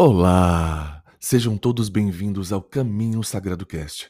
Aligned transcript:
Olá! 0.00 1.02
Sejam 1.18 1.58
todos 1.58 1.88
bem-vindos 1.88 2.52
ao 2.52 2.62
Caminho 2.62 3.20
Sagrado 3.24 3.66
Cast. 3.66 4.08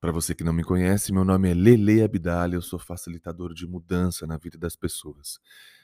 Para 0.00 0.10
você 0.10 0.34
que 0.34 0.42
não 0.42 0.54
me 0.54 0.64
conhece, 0.64 1.12
meu 1.12 1.22
nome 1.22 1.50
é 1.50 1.54
Lele 1.54 2.02
Abdala, 2.02 2.54
eu 2.54 2.62
sou 2.62 2.78
facilitador 2.78 3.52
de 3.52 3.66
mudança 3.66 4.26
na 4.26 4.38
vida 4.38 4.56
das 4.56 4.74
pessoas. 4.74 5.38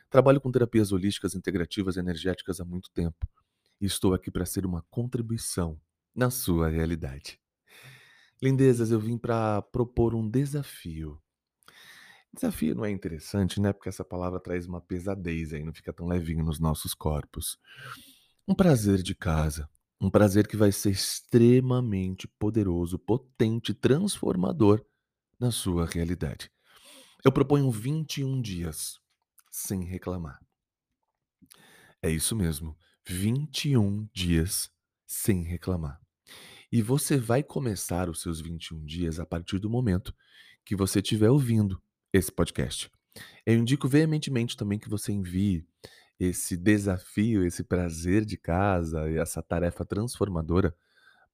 Trabalho 0.09 0.41
com 0.41 0.51
terapias 0.51 0.93
holísticas 0.93 1.35
integrativas 1.35 1.97
e 1.97 2.01
energéticas 2.01 2.59
há 2.59 2.65
muito 2.65 2.91
tempo 2.91 3.29
e 3.79 3.85
estou 3.85 4.15
aqui 4.15 4.31
para 4.31 4.47
ser 4.47 4.65
uma 4.65 4.83
contribuição 4.89 5.79
na 6.17 6.31
sua 6.31 6.71
realidade. 6.71 7.39
Lindezas, 8.43 8.93
eu 8.93 8.99
vim 8.99 9.19
para 9.19 9.61
propor 9.61 10.15
um 10.15 10.27
desafio. 10.27 11.21
Desafio 12.33 12.75
não 12.75 12.87
é 12.87 12.91
interessante, 12.91 13.61
né? 13.61 13.75
Porque 13.75 13.91
essa 13.91 14.07
palavra 14.07 14.41
traz 14.41 14.67
uma 14.67 14.81
pesadez 14.81 15.53
aí, 15.53 15.63
não 15.63 15.75
fica 15.75 15.93
tão 15.93 16.07
levinho 16.07 16.43
nos 16.43 16.59
nossos 16.59 16.95
corpos. 16.95 17.59
Um 18.47 18.55
prazer 18.55 19.03
de 19.03 19.15
casa. 19.15 19.67
Um 19.99 20.11
prazer 20.11 20.47
que 20.47 20.57
vai 20.57 20.71
ser 20.71 20.91
extremamente 20.91 22.29
poderoso, 22.29 22.99
potente, 22.99 23.73
transformador 23.73 24.85
na 25.41 25.51
sua 25.51 25.87
realidade. 25.87 26.51
Eu 27.25 27.33
proponho 27.33 27.71
21 27.71 28.43
dias 28.43 29.01
sem 29.51 29.83
reclamar. 29.83 30.39
É 32.03 32.11
isso 32.11 32.37
mesmo, 32.37 32.77
21 33.09 34.07
dias 34.13 34.71
sem 35.07 35.43
reclamar. 35.43 35.99
E 36.71 36.83
você 36.83 37.17
vai 37.17 37.43
começar 37.43 38.11
os 38.11 38.21
seus 38.21 38.43
21 38.43 38.85
dias 38.85 39.19
a 39.19 39.25
partir 39.25 39.59
do 39.59 39.71
momento 39.71 40.15
que 40.67 40.77
você 40.77 40.99
estiver 40.99 41.31
ouvindo 41.31 41.81
esse 42.13 42.31
podcast. 42.31 42.91
Eu 43.47 43.57
indico 43.57 43.89
veementemente 43.89 44.55
também 44.55 44.79
que 44.79 44.89
você 44.89 45.13
envie 45.13 45.67
esse 46.19 46.57
desafio, 46.57 47.45
esse 47.45 47.65
prazer 47.65 48.25
de 48.25 48.37
casa 48.37 49.09
essa 49.11 49.43
tarefa 49.43 49.85
transformadora 49.85 50.75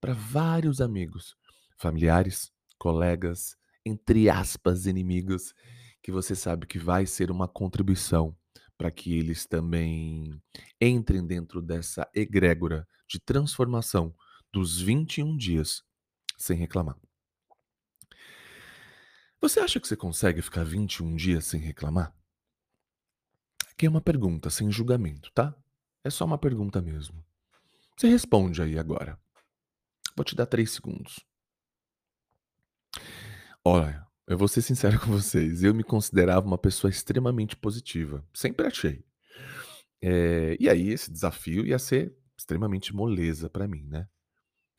para 0.01 0.15
vários 0.15 0.81
amigos, 0.81 1.37
familiares, 1.77 2.51
colegas, 2.79 3.57
entre 3.85 4.31
aspas, 4.31 4.87
inimigos, 4.87 5.55
que 6.03 6.11
você 6.11 6.35
sabe 6.35 6.67
que 6.67 6.79
vai 6.79 7.05
ser 7.05 7.31
uma 7.31 7.47
contribuição 7.47 8.35
para 8.79 8.91
que 8.91 9.13
eles 9.19 9.47
também 9.47 10.41
entrem 10.81 11.27
dentro 11.27 11.61
dessa 11.61 12.09
egrégora 12.15 12.89
de 13.07 13.21
transformação 13.21 14.15
dos 14.51 14.81
21 14.81 15.37
dias 15.37 15.83
sem 16.39 16.57
reclamar. 16.57 16.97
Você 19.41 19.61
acha 19.61 19.79
que 19.79 19.87
você 19.87 19.97
consegue 19.97 20.41
ficar 20.41 20.65
21 20.65 21.15
dias 21.17 21.45
sem 21.47 21.61
reclamar? 21.61 22.15
Aqui 23.81 23.87
é 23.87 23.89
uma 23.89 24.03
pergunta, 24.03 24.51
sem 24.51 24.71
julgamento, 24.71 25.33
tá? 25.33 25.57
É 26.05 26.11
só 26.11 26.27
uma 26.27 26.37
pergunta 26.37 26.83
mesmo. 26.83 27.25
Você 27.97 28.09
responde 28.09 28.61
aí 28.61 28.79
agora. 28.79 29.19
Vou 30.15 30.23
te 30.23 30.37
dar 30.37 30.45
três 30.45 30.73
segundos. 30.73 31.19
Olha, 33.65 34.07
eu 34.27 34.37
vou 34.37 34.49
ser 34.49 34.61
sincero 34.61 35.01
com 35.01 35.07
vocês. 35.07 35.63
Eu 35.63 35.75
me 35.75 35.83
considerava 35.83 36.47
uma 36.47 36.59
pessoa 36.59 36.91
extremamente 36.91 37.57
positiva. 37.57 38.23
Sempre 38.35 38.67
achei. 38.67 39.03
É, 40.03 40.59
e 40.61 40.69
aí, 40.69 40.91
esse 40.91 41.11
desafio 41.11 41.65
ia 41.65 41.79
ser 41.79 42.15
extremamente 42.37 42.95
moleza 42.95 43.49
para 43.49 43.67
mim, 43.67 43.87
né? 43.87 44.07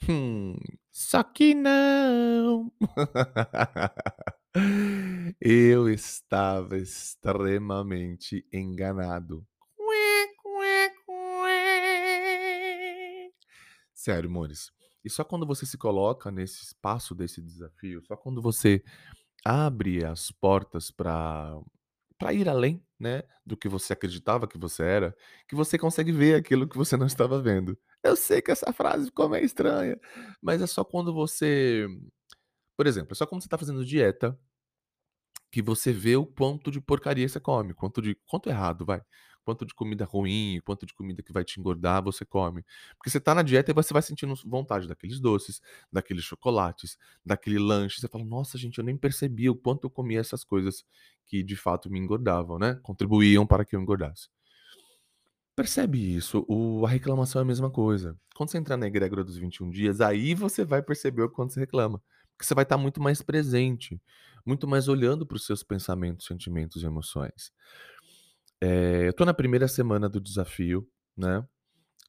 Hum, 0.07 0.55
só 0.91 1.23
que 1.23 1.55
não. 1.55 2.71
Eu 5.43 5.89
estava 5.89 6.77
extremamente 6.77 8.45
enganado. 8.53 9.43
Sério, 13.91 14.29
amores. 14.29 14.71
E 15.03 15.09
só 15.09 15.23
quando 15.23 15.47
você 15.47 15.65
se 15.65 15.79
coloca 15.79 16.29
nesse 16.29 16.63
espaço 16.63 17.15
desse 17.15 17.41
desafio, 17.41 18.03
só 18.05 18.15
quando 18.15 18.39
você 18.39 18.83
abre 19.43 20.05
as 20.05 20.31
portas 20.31 20.91
para 20.91 21.59
para 22.19 22.33
ir 22.33 22.47
além, 22.47 22.85
né, 22.99 23.23
do 23.43 23.57
que 23.57 23.67
você 23.67 23.93
acreditava 23.93 24.47
que 24.47 24.57
você 24.59 24.83
era, 24.83 25.15
que 25.47 25.55
você 25.55 25.75
consegue 25.75 26.11
ver 26.11 26.35
aquilo 26.35 26.67
que 26.69 26.77
você 26.77 26.95
não 26.95 27.07
estava 27.07 27.41
vendo. 27.41 27.75
Eu 28.03 28.15
sei 28.15 28.43
que 28.43 28.51
essa 28.51 28.71
frase 28.71 29.07
ficou 29.07 29.27
meio 29.27 29.43
estranha, 29.43 29.99
mas 30.39 30.61
é 30.61 30.67
só 30.67 30.83
quando 30.83 31.11
você 31.11 31.87
por 32.77 32.87
exemplo, 32.87 33.13
é 33.13 33.15
só 33.15 33.25
quando 33.25 33.41
você 33.41 33.47
está 33.47 33.57
fazendo 33.57 33.85
dieta 33.85 34.37
que 35.51 35.61
você 35.61 35.91
vê 35.91 36.15
o 36.15 36.25
quanto 36.25 36.71
de 36.71 36.81
porcaria 36.81 37.27
você 37.27 37.39
come, 37.39 37.73
quanto 37.73 38.01
de 38.01 38.15
quanto 38.27 38.49
errado, 38.49 38.85
vai, 38.85 39.01
quanto 39.43 39.65
de 39.65 39.73
comida 39.73 40.05
ruim, 40.05 40.59
quanto 40.65 40.85
de 40.85 40.93
comida 40.93 41.21
que 41.23 41.33
vai 41.33 41.43
te 41.43 41.59
engordar 41.59 42.03
você 42.03 42.23
come. 42.25 42.63
Porque 42.97 43.09
você 43.09 43.19
tá 43.19 43.35
na 43.35 43.41
dieta 43.43 43.71
e 43.71 43.73
você 43.73 43.93
vai 43.93 44.01
sentindo 44.01 44.33
vontade 44.45 44.87
daqueles 44.87 45.19
doces, 45.19 45.61
daqueles 45.91 46.23
chocolates, 46.23 46.97
daquele 47.25 47.59
lanche, 47.59 47.99
você 47.99 48.07
fala: 48.07 48.23
"Nossa, 48.25 48.57
gente, 48.57 48.77
eu 48.79 48.83
nem 48.83 48.97
percebi 48.97 49.49
o 49.49 49.55
quanto 49.55 49.85
eu 49.85 49.89
comia 49.91 50.19
essas 50.19 50.43
coisas 50.43 50.83
que 51.27 51.43
de 51.43 51.55
fato 51.55 51.89
me 51.89 51.99
engordavam, 51.99 52.57
né, 52.59 52.75
contribuíam 52.83 53.45
para 53.47 53.65
que 53.65 53.75
eu 53.75 53.81
engordasse". 53.81 54.29
Percebe 55.55 55.97
isso, 56.15 56.45
o 56.47 56.85
a 56.85 56.89
reclamação 56.89 57.39
é 57.41 57.43
a 57.43 57.45
mesma 57.45 57.69
coisa. 57.69 58.17
Quando 58.35 58.49
você 58.49 58.57
entrar 58.57 58.77
na 58.77 58.87
egrégora 58.87 59.23
dos 59.23 59.35
21 59.37 59.69
dias, 59.69 59.99
aí 60.01 60.33
você 60.33 60.63
vai 60.63 60.81
perceber 60.81 61.23
o 61.23 61.29
quanto 61.29 61.53
você 61.53 61.59
reclama, 61.59 62.01
porque 62.33 62.45
você 62.45 62.55
vai 62.55 62.63
estar 62.63 62.77
muito 62.77 63.01
mais 63.01 63.21
presente 63.21 64.01
muito 64.45 64.67
mais 64.67 64.87
olhando 64.87 65.25
para 65.25 65.35
os 65.35 65.45
seus 65.45 65.63
pensamentos, 65.63 66.25
sentimentos 66.25 66.83
e 66.83 66.85
emoções. 66.85 67.51
É, 68.61 69.07
eu 69.07 69.13
tô 69.13 69.25
na 69.25 69.33
primeira 69.33 69.67
semana 69.67 70.07
do 70.07 70.21
desafio, 70.21 70.87
né? 71.17 71.45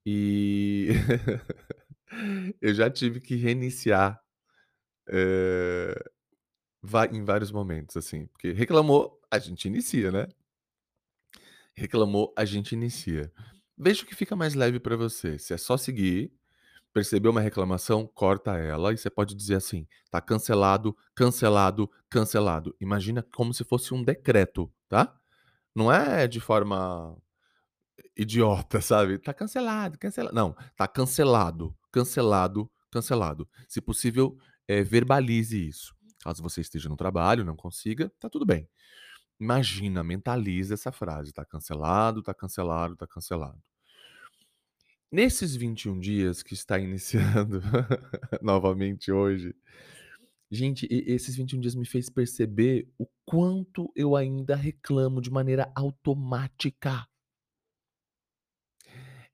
E 0.04 0.88
eu 2.60 2.74
já 2.74 2.90
tive 2.90 3.20
que 3.20 3.36
reiniciar 3.36 4.20
é, 5.08 5.94
em 7.12 7.24
vários 7.24 7.52
momentos, 7.52 7.96
assim, 7.96 8.26
porque 8.26 8.52
reclamou, 8.52 9.20
a 9.30 9.38
gente 9.38 9.66
inicia, 9.66 10.10
né? 10.10 10.28
Reclamou, 11.74 12.34
a 12.36 12.44
gente 12.44 12.72
inicia. 12.72 13.32
Veja 13.78 14.02
o 14.02 14.06
que 14.06 14.14
fica 14.14 14.36
mais 14.36 14.54
leve 14.54 14.78
para 14.78 14.96
você. 14.96 15.38
Se 15.38 15.54
é 15.54 15.56
só 15.56 15.76
seguir 15.76 16.32
Percebeu 16.92 17.30
uma 17.30 17.40
reclamação? 17.40 18.06
Corta 18.06 18.52
ela 18.58 18.92
e 18.92 18.98
você 18.98 19.08
pode 19.10 19.34
dizer 19.34 19.54
assim: 19.56 19.86
"Tá 20.10 20.20
cancelado, 20.20 20.94
cancelado, 21.14 21.90
cancelado". 22.10 22.76
Imagina 22.80 23.22
como 23.34 23.54
se 23.54 23.64
fosse 23.64 23.94
um 23.94 24.02
decreto, 24.04 24.70
tá? 24.88 25.14
Não 25.74 25.92
é 25.92 26.28
de 26.28 26.40
forma 26.40 27.16
idiota, 28.16 28.80
sabe? 28.82 29.18
"Tá 29.18 29.34
cancelado, 29.34 29.98
cancelado". 29.98 30.34
Não, 30.34 30.54
tá 30.76 30.88
cancelado, 30.88 31.74
cancelado, 31.92 32.70
cancelado. 32.90 33.48
Se 33.68 33.80
possível, 33.80 34.36
eh, 34.68 34.82
verbalize 34.82 35.56
isso. 35.68 35.94
Caso 36.24 36.42
você 36.42 36.60
esteja 36.60 36.88
no 36.88 36.96
trabalho, 36.96 37.44
não 37.44 37.56
consiga, 37.56 38.12
tá 38.20 38.28
tudo 38.30 38.46
bem. 38.46 38.68
Imagina, 39.40 40.04
mentaliza 40.04 40.74
essa 40.74 40.92
frase: 40.92 41.32
"Tá 41.32 41.44
cancelado, 41.44 42.22
tá 42.22 42.34
cancelado, 42.34 42.96
tá 42.96 43.06
cancelado". 43.06 43.62
Nesses 45.12 45.54
21 45.54 46.00
dias 46.00 46.42
que 46.42 46.54
está 46.54 46.78
iniciando 46.78 47.60
novamente 48.40 49.12
hoje, 49.12 49.54
gente, 50.50 50.88
esses 50.90 51.36
21 51.36 51.60
dias 51.60 51.74
me 51.74 51.84
fez 51.84 52.08
perceber 52.08 52.90
o 52.98 53.06
quanto 53.26 53.92
eu 53.94 54.16
ainda 54.16 54.56
reclamo 54.56 55.20
de 55.20 55.30
maneira 55.30 55.70
automática. 55.76 57.06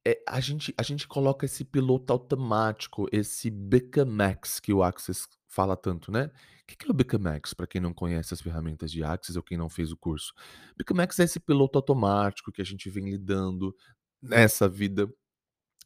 É, 0.05 0.21
a 0.29 0.41
gente 0.41 0.75
a 0.77 0.83
gente 0.83 1.07
coloca 1.07 1.47
esse 1.47 1.65
piloto 1.65 2.13
automático, 2.13 3.07
esse 3.13 3.49
Becamax 3.49 4.59
que 4.59 4.73
o 4.73 4.83
Access 4.83 5.29
fala 5.47 5.77
tanto, 5.77 6.11
né. 6.11 6.25
O 6.25 6.67
Que 6.67 6.89
é 6.89 6.91
o 6.91 6.95
Becamax, 6.95 7.55
para 7.55 7.69
quem 7.69 7.81
não 7.81 7.95
conhece 7.95 8.35
as 8.35 8.41
ferramentas 8.41 8.91
de 8.91 9.05
Access 9.05 9.39
ou 9.39 9.45
quem 9.45 9.57
não 9.57 9.69
fez 9.69 9.93
o 9.93 9.97
curso? 9.97 10.35
Becamax 10.77 11.21
é 11.21 11.23
esse 11.23 11.39
piloto 11.39 11.79
automático 11.79 12.51
que 12.51 12.61
a 12.61 12.65
gente 12.65 12.91
vem 12.91 13.09
lidando 13.09 13.73
nessa 14.21 14.69
vida 14.69 15.09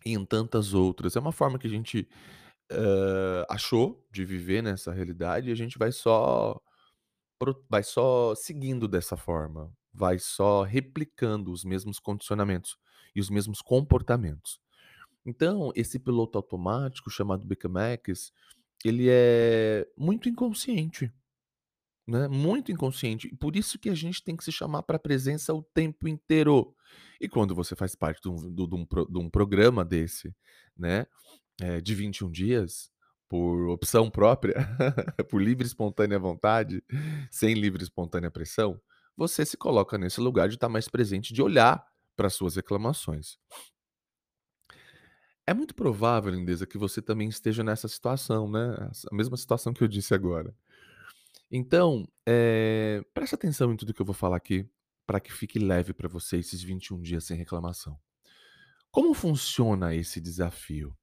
e 0.04 0.12
em 0.14 0.24
tantas 0.24 0.74
outras. 0.74 1.16
É 1.16 1.20
uma 1.20 1.32
forma 1.32 1.58
que 1.58 1.66
a 1.66 1.70
gente, 1.70 2.08
hã, 2.70 3.46
achou 3.50 4.06
de 4.12 4.24
viver 4.24 4.62
nessa 4.62 4.92
realidade 4.92 5.48
e 5.48 5.52
a 5.52 5.56
gente 5.56 5.78
vai 5.78 5.92
só 5.92 6.60
vai 7.68 7.82
só 7.82 8.34
seguindo 8.34 8.86
dessa 8.88 9.16
forma, 9.16 9.72
vai 9.92 10.18
só 10.18 10.62
replicando 10.62 11.52
os 11.52 11.64
mesmos 11.64 11.98
condicionamentos 11.98 12.78
e 13.14 13.20
os 13.20 13.28
mesmos 13.30 13.60
comportamentos. 13.60 14.60
Então, 15.26 15.72
esse 15.76 15.98
piloto 15.98 16.38
automático 16.38 17.10
chamado 17.10 17.46
Becamax, 17.46 18.32
ele 18.84 19.08
é 19.10 19.86
muito 19.96 20.28
inconsciente. 20.28 21.12
Né, 22.06 22.26
muito 22.26 22.72
inconsciente. 22.72 23.28
Por 23.36 23.54
isso 23.54 23.78
que 23.78 23.88
a 23.88 23.94
gente 23.94 24.24
tem 24.24 24.36
que 24.36 24.42
se 24.42 24.50
chamar 24.50 24.82
para 24.82 24.96
a 24.96 24.98
presença 24.98 25.54
o 25.54 25.62
tempo 25.62 26.08
inteiro. 26.08 26.74
E 27.20 27.28
quando 27.28 27.54
você 27.54 27.76
faz 27.76 27.94
parte 27.94 28.20
de 28.22 28.28
um 28.28 28.52
de 28.52 28.74
um 28.74 28.84
de 29.08 29.18
um 29.18 29.30
programa 29.30 29.84
desse, 29.84 30.34
né, 30.76 31.06
eh, 31.60 31.80
de 31.80 31.94
21 31.94 32.30
dias, 32.30 32.90
por 33.28 33.68
opção 33.68 34.10
própria, 34.10 34.54
por 35.30 35.42
livre 35.42 35.66
espontânea 35.66 36.18
vontade, 36.18 36.82
sem 37.30 37.54
livre 37.54 37.82
espontânea 37.84 38.30
pressão, 38.30 38.80
você 39.16 39.44
se 39.46 39.56
coloca 39.56 39.98
nesse 39.98 40.20
lugar 40.20 40.48
de 40.48 40.56
estar 40.56 40.68
mais 40.68 40.88
presente, 40.88 41.34
de 41.34 41.42
olhar 41.42 41.84
para 42.16 42.30
suas 42.30 42.56
reclamações. 42.56 43.38
É 45.46 45.52
muito 45.52 45.74
provável, 45.74 46.30
lindeza, 46.32 46.66
que 46.66 46.78
você 46.78 47.02
também 47.02 47.28
esteja 47.28 47.64
nessa 47.64 47.88
situação, 47.88 48.48
né, 48.48 48.76
essa 48.90 49.08
mesma 49.12 49.36
situação 49.36 49.72
que 49.72 49.82
eu 49.82 49.88
disse 49.88 50.14
agora. 50.14 50.54
Então, 51.54 52.08
eh, 52.26 53.04
preste 53.12 53.34
atenção 53.34 53.70
em 53.70 53.76
tudo 53.76 53.92
que 53.92 54.00
eu 54.00 54.06
vou 54.06 54.14
falar 54.14 54.38
aqui, 54.38 54.66
para 55.06 55.20
que 55.20 55.30
fique 55.30 55.58
leve 55.58 55.92
para 55.92 56.08
você 56.08 56.38
esses 56.38 56.62
21 56.62 56.98
dias 57.02 57.24
sem 57.24 57.36
reclamação. 57.36 58.00
Como 58.90 59.12
funciona 59.12 59.94
esse 59.94 60.18
desafio? 60.18 60.96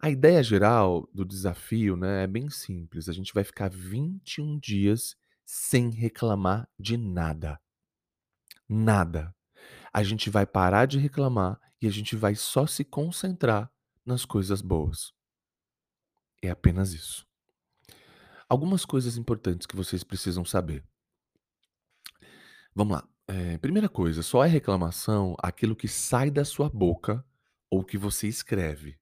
A 0.00 0.08
ideia 0.08 0.42
geral 0.42 1.06
do 1.12 1.26
desafio, 1.26 1.94
né, 1.94 2.24
é 2.24 2.26
bem 2.26 2.48
simples, 2.48 3.06
a 3.06 3.12
gente 3.12 3.34
vai 3.34 3.44
ficar 3.44 3.68
21 3.70 4.58
dias 4.58 5.14
sem 5.44 5.90
reclamar 5.90 6.66
de 6.78 6.96
nada. 6.96 7.60
Nada. 8.66 9.34
A 9.92 10.02
gente 10.02 10.30
vai 10.30 10.46
parar 10.46 10.86
de 10.86 10.98
reclamar 10.98 11.60
e 11.82 11.86
a 11.86 11.90
gente 11.90 12.16
vai 12.16 12.34
só 12.34 12.66
se 12.66 12.82
concentrar 12.82 13.70
nas 14.06 14.24
coisas 14.24 14.62
boas. 14.62 15.12
É 16.42 16.48
apenas 16.48 16.94
isso. 16.94 17.30
Algumas 18.52 18.84
coisas 18.84 19.16
importantes 19.16 19.66
que 19.66 19.74
vocês 19.74 20.04
precisam 20.04 20.44
saber. 20.44 20.84
Vamos 22.74 22.96
lá. 22.96 23.08
Eh, 23.28 23.58
primeira 23.58 23.88
coisa, 23.88 24.22
só 24.22 24.44
é 24.44 24.48
reclamação 24.48 25.34
aquilo 25.42 25.76
que 25.76 25.88
sai 25.88 26.30
da 26.30 26.44
sua 26.44 26.68
boca 26.68 27.24
ou 27.70 27.84
que 27.84 27.96
você 27.96 28.26
escreve. 28.28 28.96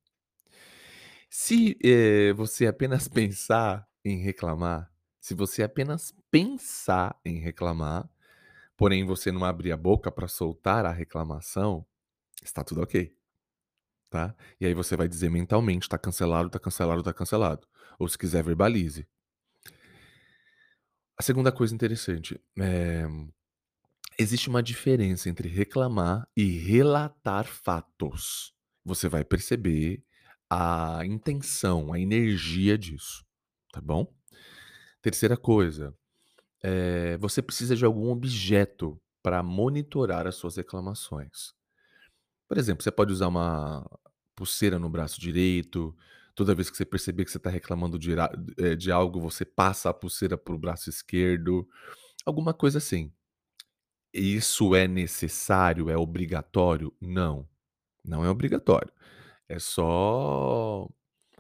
Se, 1.29 1.76
eh, 1.82 2.32
você 2.35 2.67
apenas 2.67 3.08
pensar 3.08 3.87
em 4.05 4.19
reclamar, 4.19 4.91
se 5.20 5.35
você 5.35 5.62
apenas 5.62 6.14
pensar 6.31 7.19
em 7.25 7.38
reclamar, 7.38 8.08
porém 8.76 9.05
você 9.06 9.32
não 9.32 9.44
abrir 9.44 9.73
a 9.73 9.76
boca 9.76 10.11
para 10.12 10.29
soltar 10.29 10.87
a 10.87 10.93
reclamação, 10.93 11.87
está 12.44 12.64
tudo 12.64 12.82
ok, 12.82 13.14
tá? 14.11 14.35
E 14.61 14.67
aí 14.67 14.75
você 14.75 14.97
vai 14.97 15.08
dizer 15.08 15.31
mentalmente: 15.31 15.88
"Tá 15.88 15.99
cancelado, 15.99 16.50
tá 16.50 16.58
cancelado, 16.61 17.02
tá 17.02 17.12
cancelado", 17.14 17.67
ou 17.99 18.08
se 18.08 18.19
quiser 18.19 18.44
verbalize. 18.44 19.06
A 21.20 21.22
segunda 21.22 21.52
coisa 21.52 21.75
interessante, 21.75 22.40
eh, 22.58 23.06
existe 24.19 24.49
uma 24.49 24.62
diferença 24.62 25.28
entre 25.28 25.50
reclamar 25.50 26.26
e 26.34 26.56
relatar 26.61 27.44
fatos. 27.44 28.55
Você 28.87 29.06
vai 29.06 29.22
perceber 29.22 30.02
a 30.49 31.02
intenção, 31.05 31.93
a 31.93 32.00
energia 32.00 32.78
disso, 32.78 33.22
tá 33.70 33.82
bom? 33.82 34.11
Terceira 35.02 35.37
coisa, 35.37 35.94
eh, 36.62 37.19
você 37.19 37.43
precisa 37.43 37.76
de 37.76 37.84
algum 37.84 38.11
objeto 38.11 38.99
para 39.23 39.43
monitorar 39.43 40.26
as 40.26 40.37
suas 40.37 40.56
reclamações. 40.56 41.52
Por 42.49 42.56
exemplo, 42.56 42.82
você 42.82 42.90
pode 42.90 43.12
usar 43.12 43.28
uma 43.28 43.87
pulseira 44.34 44.78
no 44.78 44.88
braço 44.88 45.20
direito, 45.20 45.94
toda 46.35 46.55
vez 46.55 46.71
que 46.71 46.77
você 46.77 46.85
perceber 46.85 47.25
que 47.25 47.31
você 47.31 47.38
está 47.38 47.50
reclamando 47.50 47.99
de 47.99 48.12
eh, 48.59 48.77
de 48.77 48.91
algo, 48.93 49.21
você 49.21 49.44
passa 49.44 49.91
a 49.91 49.94
pulseira 49.94 50.37
para 50.38 50.55
o 50.55 50.59
braço 50.59 50.91
esquerdo, 50.91 51.67
alguma 52.27 52.55
coisa 52.55 52.79
assim. 52.79 53.12
Isso 54.12 54.75
é 54.75 54.88
necessário, 54.88 55.88
é 55.88 55.97
obrigatório? 55.97 56.93
Não, 57.00 57.49
não 58.05 58.25
é 58.25 58.31
obrigatório. 58.31 58.93
É 59.49 59.59
só 59.59 60.88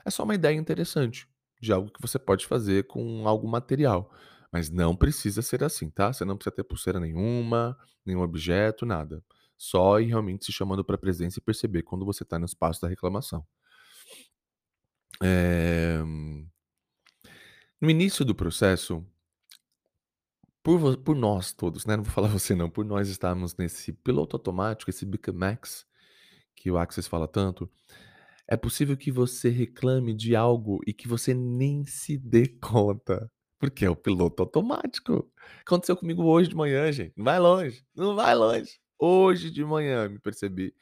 é 0.04 0.10
só 0.10 0.24
uma 0.24 0.34
ideia 0.34 0.56
interessante, 0.56 1.28
de 1.60 1.72
algo 1.72 1.90
que 1.92 2.02
você 2.02 2.18
pode 2.18 2.46
fazer 2.46 2.86
com 2.86 3.28
algo 3.28 3.48
material, 3.48 4.12
mas 4.52 4.70
não 4.70 4.96
precisa 4.96 5.42
ser 5.42 5.64
assim, 5.64 5.90
tá? 5.90 6.12
Você 6.12 6.24
não 6.24 6.36
precisa 6.36 6.56
ter 6.56 6.64
pulseira 6.64 7.00
nenhuma, 7.00 7.76
nenhum 8.06 8.22
objeto, 8.22 8.86
nada. 8.86 9.24
Só 9.58 10.00
ir 10.00 10.06
realmente 10.06 10.46
se 10.46 10.52
chamando 10.52 10.84
para 10.84 10.98
presença 10.98 11.38
e 11.38 11.42
perceber 11.42 11.82
quando 11.82 12.06
você 12.06 12.22
está 12.24 12.38
no 12.38 12.46
espaço 12.46 12.80
da 12.82 12.88
reclamação. 12.88 13.46
Eh, 15.22 16.02
no 17.80 17.90
início 17.90 18.24
do 18.24 18.34
processo 18.34 19.04
por 20.62 20.96
por 20.98 21.16
nós 21.16 21.52
todos, 21.52 21.86
né, 21.86 21.96
não 21.96 22.04
vou 22.04 22.12
falar 22.12 22.28
você 22.28 22.54
não, 22.54 22.70
por 22.70 22.84
nós 22.84 23.08
estarmos 23.08 23.56
nesse 23.56 23.92
piloto 23.92 24.36
automático, 24.36 24.90
esse 24.90 25.06
Max 25.34 25.86
que 26.56 26.70
o 26.70 26.78
Access 26.78 27.08
fala 27.08 27.28
tanto, 27.28 27.70
é 28.48 28.56
possível 28.56 28.96
que 28.96 29.12
você 29.12 29.48
reclame 29.48 30.14
de 30.14 30.36
algo 30.36 30.80
e 30.86 30.92
que 30.92 31.08
você 31.08 31.34
nem 31.34 31.84
se 31.84 32.18
dê 32.18 32.48
conta, 32.60 33.30
porque 33.58 33.84
é 33.84 33.90
o 33.90 33.96
piloto 33.96 34.42
automático. 34.42 35.30
Aconteceu 35.62 35.96
comigo 35.96 36.24
hoje 36.24 36.50
de 36.50 36.56
manhã, 36.56 36.90
gente, 36.92 37.14
não 37.16 37.24
vai 37.24 37.38
longe, 37.38 37.84
não 37.94 38.16
vai 38.16 38.34
longe. 38.34 38.80
Hoje 38.98 39.50
de 39.50 39.64
manhã 39.64 40.08
me 40.08 40.18
percebi, 40.18 40.74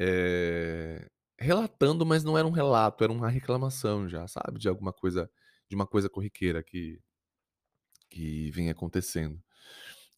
eh, 0.00 1.08
relatando, 1.38 2.04
mas 2.06 2.24
não 2.24 2.36
era 2.38 2.46
um 2.46 2.50
relato, 2.50 3.04
era 3.04 3.12
uma 3.12 3.28
reclamação 3.30 4.08
já, 4.08 4.26
sabe, 4.28 4.58
de 4.58 4.68
alguma 4.68 4.92
coisa 4.92 5.30
de 5.68 5.76
uma 5.76 5.86
coisa 5.86 6.08
corriqueira 6.10 6.62
que 6.62 6.98
que 8.10 8.50
vem 8.50 8.70
acontecendo. 8.70 9.38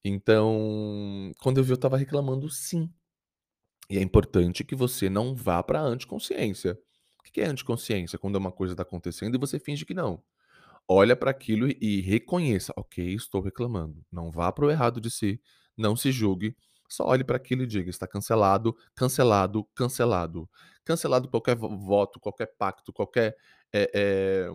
Então, 0.05 1.33
quando 1.41 1.59
eu 1.59 1.65
vi 1.65 1.73
eu 1.73 1.77
estava 1.77 1.97
reclamando 1.99 2.51
sim. 2.51 2.91
E 3.91 3.99
é 3.99 4.03
importante 4.03 4.65
que 4.65 4.75
você 4.77 5.11
não 5.11 5.35
vá 5.35 5.63
pra 5.63 5.81
anticonsciência. 5.83 6.79
O 7.21 7.33
que 7.33 7.41
é 7.41 7.47
anticonsciência? 7.47 8.19
Quando 8.19 8.37
uma 8.37 8.53
coisa 8.53 8.75
tá 8.77 8.83
acontecendo 8.83 9.37
e 9.37 9.41
você 9.41 9.59
finge 9.61 9.87
que 9.87 9.95
não. 9.95 10.23
Olha 10.89 11.17
pra 11.17 11.31
aquilo 11.33 11.69
e 11.81 12.01
reconheça: 12.03 12.73
"Ok, 12.77 13.15
estou 13.15 13.43
reclamando". 13.43 14.05
Não 14.13 14.31
vá 14.31 14.53
para 14.53 14.67
o 14.67 14.71
errado 14.71 15.01
de 15.01 15.11
si, 15.11 15.41
não 15.77 15.97
se 15.97 16.13
julgue, 16.13 16.57
só 16.91 17.07
olhe 17.07 17.25
pra 17.25 17.37
aquilo 17.37 17.63
e 17.65 17.67
diga: 17.67 17.91
"Está 17.91 18.07
cancelado, 18.09 18.77
cancelado, 18.95 19.65
cancelado". 19.75 20.49
Cancelado 20.85 21.29
qualquer 21.29 21.57
vo 21.57 21.69
voto, 21.79 22.21
qualquer 22.21 22.49
pacto, 22.59 22.93
qualquer, 22.93 23.37
eh 23.73 23.91
eh, 23.95 24.51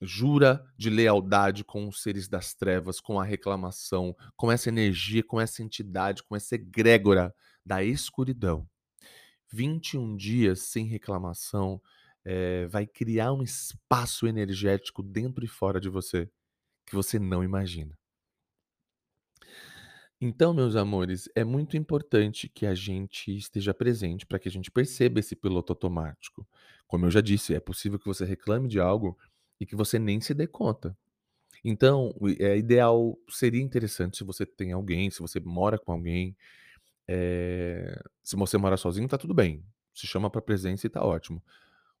jura 0.00 0.64
de 0.76 0.90
lealdade 0.90 1.64
com 1.64 1.88
os 1.88 2.02
seres 2.02 2.28
das 2.28 2.54
trevas, 2.54 3.00
com 3.00 3.20
a 3.20 3.24
reclamação, 3.24 4.16
com 4.36 4.50
essa 4.52 4.68
energia, 4.68 5.22
com 5.24 5.40
essa 5.40 5.62
entidade, 5.62 6.22
com 6.24 6.36
essa 6.36 6.56
egrégora 6.56 7.34
da 7.64 7.82
escuridão. 7.84 8.66
21 9.52 10.16
dias 10.16 10.60
sem 10.62 10.86
reclamação, 10.86 11.80
eh, 12.24 12.66
vai 12.68 12.86
criar 12.86 13.32
um 13.32 13.42
espaço 13.42 14.26
energético 14.26 15.02
dentro 15.02 15.44
e 15.44 15.48
fora 15.48 15.80
de 15.80 15.88
você, 15.90 16.30
que 16.86 16.94
você 16.96 17.18
não 17.18 17.44
imagina. 17.44 17.96
Então, 20.24 20.54
meus 20.54 20.76
amores, 20.76 21.28
é 21.34 21.42
muito 21.42 21.76
importante 21.76 22.48
que 22.48 22.64
a 22.64 22.76
gente 22.76 23.36
esteja 23.36 23.74
presente 23.74 24.24
para 24.24 24.38
que 24.38 24.48
a 24.48 24.52
gente 24.52 24.70
perceba 24.70 25.18
esse 25.18 25.34
piloto 25.34 25.72
automático. 25.72 26.46
Como 26.86 27.04
eu 27.06 27.10
já 27.10 27.20
disse, 27.20 27.52
é 27.56 27.58
possível 27.58 27.98
que 27.98 28.06
você 28.06 28.24
reclame 28.24 28.68
de 28.68 28.78
algo 28.78 29.18
e 29.58 29.66
que 29.66 29.74
você 29.74 29.98
nem 29.98 30.20
se 30.20 30.32
dê 30.32 30.46
conta. 30.46 30.96
Então, 31.64 32.14
é 32.38 32.56
ideal 32.56 33.18
seria 33.28 33.62
interessante 33.62 34.18
se 34.18 34.24
você 34.24 34.46
tem 34.46 34.72
alguém, 34.72 35.10
se 35.10 35.20
você 35.20 35.40
mora 35.40 35.78
com 35.78 35.92
alguém, 35.92 36.36
eh, 37.08 38.00
se 38.22 38.36
você 38.36 38.58
mora 38.58 38.76
sozinho, 38.76 39.08
tá 39.08 39.18
tudo 39.18 39.34
bem, 39.34 39.64
se 39.94 40.06
chama 40.06 40.30
pra 40.30 40.42
presença 40.42 40.86
e 40.86 40.90
tá 40.90 41.04
ótimo. 41.04 41.42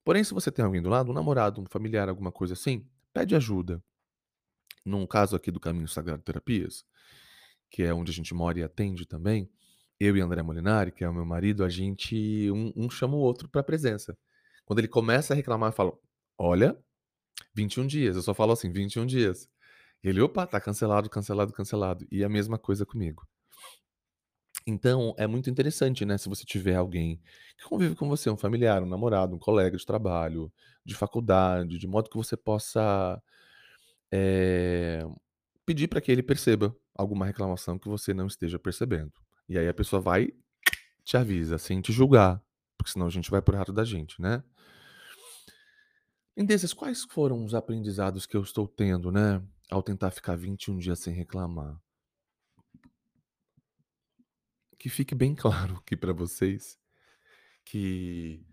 Porém, 0.04 0.24
se 0.24 0.34
você 0.34 0.52
tem 0.52 0.64
alguém 0.64 0.82
do 0.82 0.90
lado, 0.90 1.10
um 1.10 1.14
namorado, 1.14 1.60
um 1.60 1.66
familiar, 1.66 2.08
alguma 2.08 2.32
coisa 2.32 2.54
assim, 2.54 2.86
pede 3.12 3.34
ajuda. 3.36 3.82
Num 4.84 5.06
caso 5.06 5.36
aqui 5.36 5.50
do 5.50 5.60
Caminho 5.60 5.88
Sagrado 5.88 6.22
Terapias, 6.22 6.84
que 7.72 7.84
é 7.84 7.94
onde 7.94 8.12
a 8.12 8.14
gente 8.14 8.34
mora 8.34 8.60
e 8.60 8.64
atende 8.64 9.06
também, 9.06 9.50
eu 10.00 10.16
e 10.16 10.22
André 10.22 10.42
Molinari, 10.42 10.92
que 10.92 11.04
é 11.04 11.10
o 11.10 11.14
meu 11.14 11.26
marido, 11.26 11.64
a 11.64 11.70
gente 11.70 12.50
um 12.52 12.72
um 12.76 12.90
chama 12.90 13.16
o 13.16 13.20
outro 13.20 13.48
pra 13.50 13.64
presença. 13.64 14.18
Quando 14.66 14.80
ele 14.80 14.88
começa 14.88 15.34
a 15.34 15.36
reclamar, 15.36 15.70
eu 15.70 15.74
falo: 15.76 16.00
"Olha, 16.38 16.78
21 17.54 17.86
dias", 17.88 18.16
eu 18.16 18.22
só 18.22 18.34
falo 18.34 18.52
assim: 18.52 18.72
"21 18.72 19.06
dias". 19.06 19.48
E 20.04 20.08
ele: 20.10 20.20
"Opa, 20.22 20.46
tá 20.46 20.60
cancelado, 20.60 21.10
cancelado, 21.10 21.52
cancelado". 21.54 22.06
E 22.12 22.24
a 22.24 22.28
mesma 22.30 22.58
coisa 22.58 22.86
comigo. 22.86 23.26
Então, 24.66 25.14
é 25.18 25.26
muito 25.26 25.50
interessante, 25.50 26.04
né, 26.04 26.16
se 26.18 26.28
você 26.28 26.44
tiver 26.44 26.76
alguém 26.76 27.20
que 27.58 27.64
convive 27.64 27.96
com 27.96 28.08
você, 28.08 28.30
um 28.30 28.36
familiar, 28.36 28.82
um 28.82 28.86
namorado, 28.86 29.34
um 29.34 29.38
colega 29.38 29.76
de 29.76 29.84
trabalho, 29.84 30.52
de 30.84 30.94
faculdade, 30.94 31.78
de 31.78 31.86
modo 31.86 32.08
que 32.10 32.16
você 32.16 32.36
possa, 32.36 33.20
eh, 34.12 35.04
pedir 35.64 35.88
pra 35.88 36.00
que 36.00 36.10
ele 36.10 36.22
perceba 36.22 36.76
alguma 36.94 37.26
reclamação 37.26 37.78
que 37.78 37.88
você 37.88 38.12
não 38.12 38.26
esteja 38.26 38.58
percebendo. 38.58 39.12
E 39.48 39.58
aí 39.58 39.68
a 39.68 39.74
pessoa 39.74 40.00
vai 40.00 40.32
te 41.04 41.16
avisa, 41.16 41.58
sem 41.58 41.80
te 41.80 41.92
julgar, 41.92 42.42
porque 42.76 42.92
senão 42.92 43.06
a 43.06 43.10
gente 43.10 43.30
vai 43.30 43.42
para 43.42 43.52
o 43.52 43.56
errado 43.56 43.72
da 43.72 43.84
gente, 43.84 44.20
né. 44.20 44.42
Lindezas, 46.36 46.72
quais 46.72 47.04
foram 47.04 47.44
os 47.44 47.54
aprendizados 47.54 48.24
que 48.24 48.36
eu 48.36 48.42
estou 48.42 48.66
tendo, 48.66 49.12
né, 49.12 49.42
ao 49.70 49.82
tentar 49.82 50.10
ficar 50.10 50.36
21 50.36 50.78
dias 50.78 50.98
sem 50.98 51.12
reclamar? 51.12 51.78
Que 54.78 54.88
fique 54.88 55.14
bem 55.14 55.34
claro 55.36 55.76
aqui 55.76 55.96
pra 55.96 56.12
vocês, 56.12 56.78
que 57.64 58.44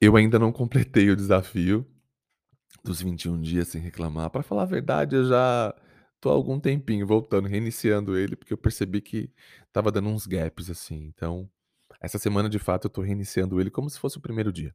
eu 0.00 0.16
ainda 0.16 0.38
não 0.38 0.52
completei 0.52 1.10
o 1.10 1.16
desafio 1.16 1.86
dos 2.84 3.00
21 3.02 3.40
dias 3.40 3.68
sem 3.68 3.80
reclamar. 3.80 4.30
Pra 4.30 4.42
falar 4.42 4.62
a 4.62 4.66
verdade, 4.66 5.16
eu 5.16 5.24
já 5.26 5.74
tô 6.20 6.30
há 6.30 6.32
algum 6.32 6.58
tempinho 6.60 7.06
voltando, 7.06 7.48
reiniciando 7.48 8.16
ele, 8.16 8.36
porque 8.36 8.52
eu 8.52 8.58
percebi 8.58 9.00
que 9.00 9.30
estava 9.68 9.92
dando 9.92 10.08
uns 10.08 10.26
gaps, 10.26 10.70
assim. 10.70 11.04
Então, 11.14 11.48
Essa 12.00 12.18
semana, 12.20 12.48
de 12.50 12.58
fato, 12.60 12.86
eu 12.86 12.90
tô 12.90 13.02
reiniciando 13.02 13.60
ele 13.60 13.70
como 13.72 13.90
se 13.90 14.00
fosse 14.00 14.18
o 14.18 14.22
primeiro 14.22 14.52
dia. 14.52 14.74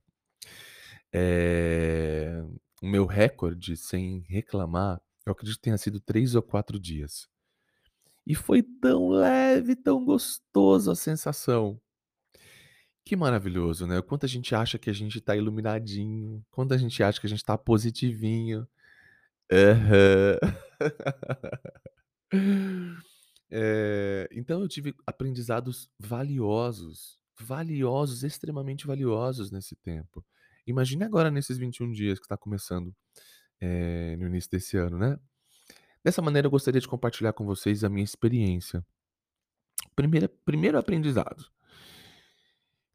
Eh, 1.14 2.44
o 2.82 2.88
meu 2.88 3.06
recorde 3.06 3.76
sem 3.78 4.22
reclamar, 4.28 5.02
eu 5.26 5.32
acredito 5.34 5.58
que 5.58 5.64
tenha 5.64 5.78
sido 5.78 6.00
3 6.00 6.36
ou 6.36 6.42
4 6.42 6.80
dias. 6.80 7.28
E 8.26 8.36
foi 8.36 8.64
tão 8.64 9.10
leve, 9.10 9.76
tão 9.76 10.04
gostoso 10.06 10.92
a 10.92 10.96
sensação. 10.96 11.80
Que 13.04 13.16
maravilhoso, 13.16 13.88
né, 13.88 14.02
quanto 14.02 14.26
a 14.26 14.30
gente 14.30 14.54
acha 14.54 14.78
que 14.78 14.90
a 14.90 14.94
gente 14.94 15.20
tá 15.20 15.36
iluminadinho, 15.36 16.46
quanto 16.52 16.74
a 16.74 16.78
gente 16.78 17.02
acha 17.02 17.20
que 17.20 17.26
a 17.26 17.30
gente 17.30 17.44
tá 17.44 17.58
positivinho. 17.58 18.68
Aham. 19.52 20.38
Eh, 23.52 24.30
então 24.32 24.62
eu 24.62 24.68
tive 24.68 24.96
aprendizados 25.06 25.90
valiosos, 26.00 27.20
valiosos, 27.40 28.24
extremamente 28.24 28.88
valiosos 28.88 29.52
nesse 29.52 29.76
tempo. 29.76 30.24
Imagine 30.66 31.04
agora 31.04 31.32
nesses 31.32 31.58
21 31.58 31.92
dias 31.92 32.20
que 32.20 32.26
está 32.26 32.38
começando, 32.38 32.96
eh, 33.60 34.16
no 34.18 34.28
início 34.28 34.50
desse 34.52 34.78
ano, 34.78 34.98
né. 34.98 35.20
Dessa 36.04 36.22
maneira 36.22 36.48
eu 36.48 36.52
gostaria 36.52 36.82
de 36.82 36.88
compartilhar 36.88 37.34
com 37.34 37.46
vocês 37.46 37.84
a 37.84 37.90
minha 37.90 38.04
experiência. 38.04 38.86
Primeira 39.96 40.30
primeiro 40.46 40.78
aprendizado 40.78 41.52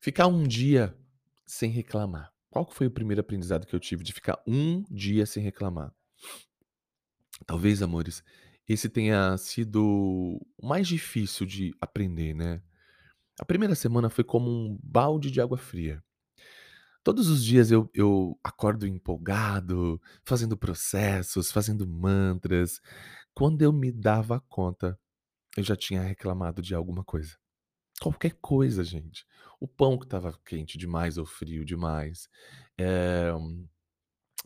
ficar 0.06 0.28
um 0.28 0.44
dia 0.46 0.96
sem 1.44 1.68
reclamar. 1.68 2.32
Qual 2.48 2.70
foi 2.70 2.86
o 2.86 2.90
primeiro 2.92 3.20
aprendizado 3.20 3.66
que 3.66 3.74
eu 3.74 3.80
tive 3.80 4.04
de 4.04 4.12
ficar 4.12 4.40
um 4.46 4.84
dia 4.88 5.26
sem 5.26 5.42
reclamar? 5.42 5.92
Talvez, 7.44 7.82
amores, 7.82 8.22
esse 8.68 8.88
tenha 8.88 9.36
sido 9.36 9.84
o 9.84 10.64
mais 10.64 10.86
difícil 10.86 11.44
de 11.44 11.74
aprender, 11.80 12.34
né. 12.34 12.62
A 13.40 13.44
primeira 13.44 13.74
semana 13.74 14.08
foi 14.08 14.22
como 14.22 14.48
um 14.48 14.78
balde 14.80 15.28
de 15.28 15.40
água 15.40 15.58
fria. 15.58 16.00
Todos 17.02 17.28
os 17.28 17.44
dias 17.44 17.72
eu 17.72 17.90
eu 17.92 18.38
acordo 18.44 18.86
empolgado, 18.86 20.00
fazendo 20.24 20.56
processos, 20.56 21.50
fazendo 21.50 21.84
mantras. 21.84 22.80
Quando 23.34 23.60
eu 23.60 23.72
me 23.72 23.90
dava 23.90 24.40
conta, 24.48 24.96
eu 25.56 25.64
já 25.64 25.74
tinha 25.74 26.00
reclamado 26.00 26.62
de 26.62 26.76
alguma 26.76 27.02
coisa. 27.02 27.36
Qualquer 28.00 28.34
coisa, 28.40 28.84
gente. 28.84 29.26
O 29.58 29.66
pão 29.66 29.98
que 29.98 30.04
estava 30.04 30.38
quente 30.44 30.76
demais 30.76 31.16
ou 31.16 31.24
frio 31.24 31.64
demais, 31.64 32.28
eh, 32.78 33.32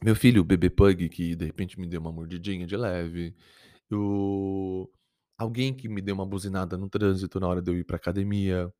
meu 0.02 0.14
filho, 0.16 0.42
o 0.42 0.44
bebê 0.44 0.70
pug, 0.70 1.08
que 1.08 1.34
de 1.36 1.44
repente 1.46 1.78
me 1.78 1.86
deu 1.86 2.00
uma 2.00 2.12
mordidinha 2.12 2.66
de 2.66 2.76
leve, 2.76 3.34
o 3.92 4.88
alguém 5.38 5.74
que 5.74 5.88
me 5.88 6.02
deu 6.02 6.14
uma 6.14 6.26
buzinada 6.26 6.76
no 6.78 6.88
trânsito 6.90 7.40
na 7.40 7.48
hora 7.48 7.62
de 7.62 7.70
eu 7.70 7.76
ir 7.78 7.84
pra 7.84 7.96
academia, 7.96 8.72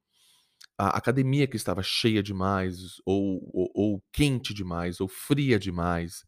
a 0.79 0.91
academia 0.99 1.47
que 1.49 1.57
estava 1.57 1.83
cheia 1.83 2.23
demais 2.23 2.97
ou 3.07 3.41
ou 3.55 3.71
ou 3.75 4.05
quente 4.13 4.55
demais 4.55 5.01
ou 5.01 5.09
fria 5.09 5.59
demais, 5.59 6.25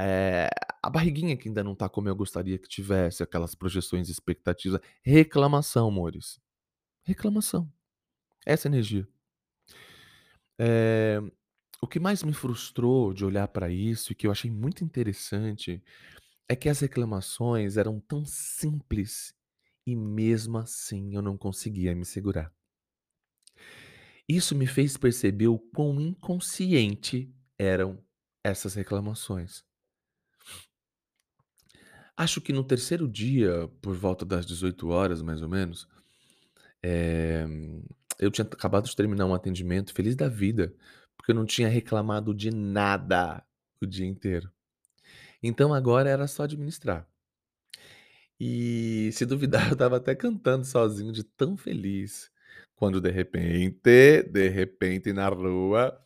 eh, 0.00 0.48
a 0.82 0.90
barriguinha 0.90 1.36
que 1.36 1.48
ainda 1.48 1.64
não 1.64 1.74
tá 1.76 1.88
como 1.88 2.08
eu 2.08 2.16
gostaria 2.16 2.58
que 2.58 2.68
tivesse, 2.68 3.22
aquelas 3.22 3.54
projeções 3.54 4.08
e 4.08 4.12
expectativa. 4.12 4.80
Reclamação, 5.04 5.88
amores, 5.88 6.40
reclamação. 7.04 7.72
Essa 8.46 8.68
energia. 8.68 9.08
Eh, 10.58 11.20
o 11.82 11.86
que 11.88 12.00
mais 12.00 12.22
me 12.22 12.32
frustrou 12.34 13.12
de 13.14 13.24
olhar 13.24 13.48
pra 13.48 13.70
isso 13.70 14.12
e 14.12 14.14
que 14.14 14.26
eu 14.26 14.32
achei 14.32 14.50
muito 14.50 14.84
interessante, 14.84 15.82
é 16.48 16.56
que 16.56 16.68
as 16.68 16.80
reclamações 16.80 17.76
eram 17.78 18.00
tão 18.00 18.24
simples 18.26 19.34
e 19.86 19.96
mesmo 19.96 20.58
assim 20.58 21.14
eu 21.16 21.22
não 21.22 21.38
conseguia 21.38 21.94
me 21.94 22.04
segurar. 22.06 22.52
Isso 24.28 24.54
me 24.54 24.66
fez 24.66 24.96
perceber 24.96 25.48
o 25.48 25.58
quão 25.58 26.00
inconsciente 26.00 27.34
eram 27.58 27.98
essas 28.44 28.74
reclamações. 28.74 29.62
Acho 32.16 32.40
que 32.42 32.52
no 32.52 32.62
3º 32.62 33.08
dia, 33.08 33.68
por 33.80 33.94
volta 33.96 34.24
das 34.24 34.44
18h 34.44 35.22
mais 35.22 35.40
ou 35.42 35.48
menos, 35.48 35.88
eh, 36.82 37.46
eu 38.18 38.30
tinha 38.30 38.44
acabado 38.46 38.86
de 38.88 38.96
terminar 38.96 39.26
um 39.26 39.34
atendimento 39.34 39.92
feliz 39.94 40.16
da 40.16 40.28
vida, 40.28 40.74
porque 41.16 41.32
eu 41.32 41.36
não 41.36 41.46
tinha 41.46 41.68
reclamado 41.68 42.34
de 42.34 42.50
nada 42.50 43.44
o 43.82 43.86
dia 43.86 44.06
inteiro. 44.06 44.50
Então 45.42 45.74
agora 45.74 46.10
era 46.10 46.26
só 46.28 46.44
administrar. 46.44 47.08
E 48.40 49.10
se 49.12 49.24
duvidar 49.26 49.62
eu 49.68 49.72
estava 49.74 49.96
até 49.96 50.14
cantando 50.14 50.64
sozinho 50.64 51.12
de 51.12 51.22
tão 51.24 51.56
feliz, 51.56 52.30
quando 52.76 53.00
de 53.00 53.10
repente, 53.10 54.22
de 54.24 54.48
repente 54.48 55.12
na 55.12 55.28
rua, 55.28 55.96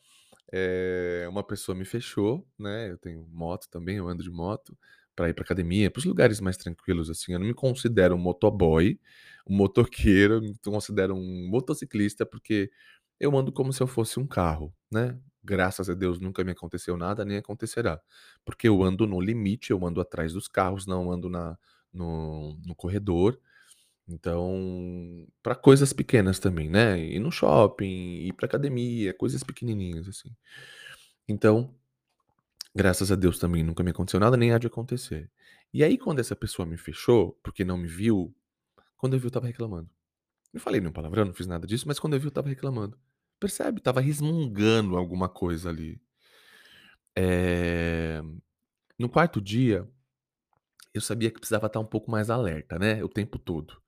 eh, 0.52 1.26
uma 1.30 1.45
pessoa 1.45 1.76
me 1.76 1.85
fechou, 1.85 2.47
né, 2.59 2.90
eu 2.90 2.99
tenho 2.99 3.26
moto 3.33 3.68
também, 3.71 3.97
eu 3.99 4.09
ando 4.09 4.23
de 4.23 4.30
moto, 4.30 4.76
pra 5.16 5.28
ir 5.30 5.35
pra 5.35 5.45
academia, 5.45 5.90
para 5.90 6.00
os 6.00 6.06
lugares 6.06 6.40
mais 6.40 6.56
tranquilos, 6.56 7.11
assim, 7.11 7.33
eu 7.35 7.38
não 7.40 7.47
me 7.47 7.54
considero 7.54 8.14
um 8.16 8.18
motoboy, 8.18 9.00
um 9.48 9.56
motoqueiro, 9.56 10.40
me 10.42 10.54
considero 10.64 11.14
um 11.14 11.48
motociclista, 11.48 12.26
porque 12.26 12.70
eu 13.20 13.36
ando 13.36 13.52
como 13.52 13.72
se 13.72 13.82
eu 13.82 13.86
fosse 13.86 14.18
um 14.20 14.26
carro, 14.26 14.74
né. 14.90 15.18
Graças 15.44 15.88
a 15.88 15.94
Deus 15.94 16.18
nunca 16.20 16.42
me 16.44 16.50
aconteceu 16.52 16.96
nada, 16.96 17.24
nem 17.24 17.36
acontecerá, 17.38 18.00
porque 18.44 18.68
eu 18.68 18.82
ando 18.82 19.06
no 19.06 19.20
limite, 19.20 19.70
eu 19.70 19.86
ando 19.86 20.00
atrás 20.00 20.32
dos 20.32 20.48
carros, 20.48 20.86
não 20.86 21.10
ando 21.12 21.28
na 21.30 21.56
no 21.92 22.58
no 22.66 22.74
corredor. 22.74 23.38
Então, 24.08 25.26
pra 25.42 25.54
coisas 25.56 25.92
pequenas 25.92 26.38
também, 26.38 26.68
né, 26.70 26.98
ir 27.00 27.18
no 27.20 27.32
shopping, 27.32 27.86
ir 28.26 28.32
pra 28.34 28.46
academia, 28.46 29.14
coisas 29.14 29.42
pequenininhas, 29.44 30.08
assim. 30.08 30.30
Então, 31.28 31.74
graças 32.74 33.10
a 33.12 33.16
Deus 33.16 33.38
também 33.38 33.62
nunca 33.64 33.82
me 33.82 33.90
aconteceu 33.90 34.20
nada, 34.20 34.36
nem 34.36 34.52
há 34.52 34.58
de 34.58 34.66
acontecer. 34.68 35.30
E 35.72 35.84
aí 35.84 35.98
quando 35.98 36.20
essa 36.20 36.36
pessoa 36.36 36.66
me 36.66 36.76
fechou, 36.78 37.38
porque 37.42 37.64
não 37.64 37.76
me 37.78 37.88
viu, 37.88 38.34
quando 38.96 39.14
eu 39.14 39.20
vi 39.20 39.26
eu 39.26 39.28
estava 39.28 39.46
reclamando. 39.46 39.90
Não 40.52 40.60
falei 40.60 40.80
nenhum 40.80 40.92
palavrão, 40.92 41.24
não 41.24 41.34
fiz 41.34 41.46
nada 41.46 41.66
disso, 41.66 41.86
mas 41.86 41.98
quando 41.98 42.14
eu 42.14 42.20
vi 42.20 42.26
eu 42.26 42.30
estava 42.30 42.48
reclamando. 42.48 42.98
Percebe? 43.38 43.78
Estava 43.78 44.00
resmungando 44.00 44.96
alguma 44.96 45.28
coisa 45.28 45.68
ali. 45.68 46.00
Eh, 47.16 48.22
no 48.98 49.08
4º 49.08 49.40
dia, 49.40 49.88
eu 50.94 51.00
sabia 51.00 51.30
que 51.30 51.38
precisava 51.38 51.66
estar 51.66 51.80
um 51.80 51.86
pouco 51.86 52.10
mais 52.10 52.30
alerta, 52.30 52.78
né, 52.78 53.02
o 53.04 53.08
tempo 53.08 53.38
todo. 53.38 53.80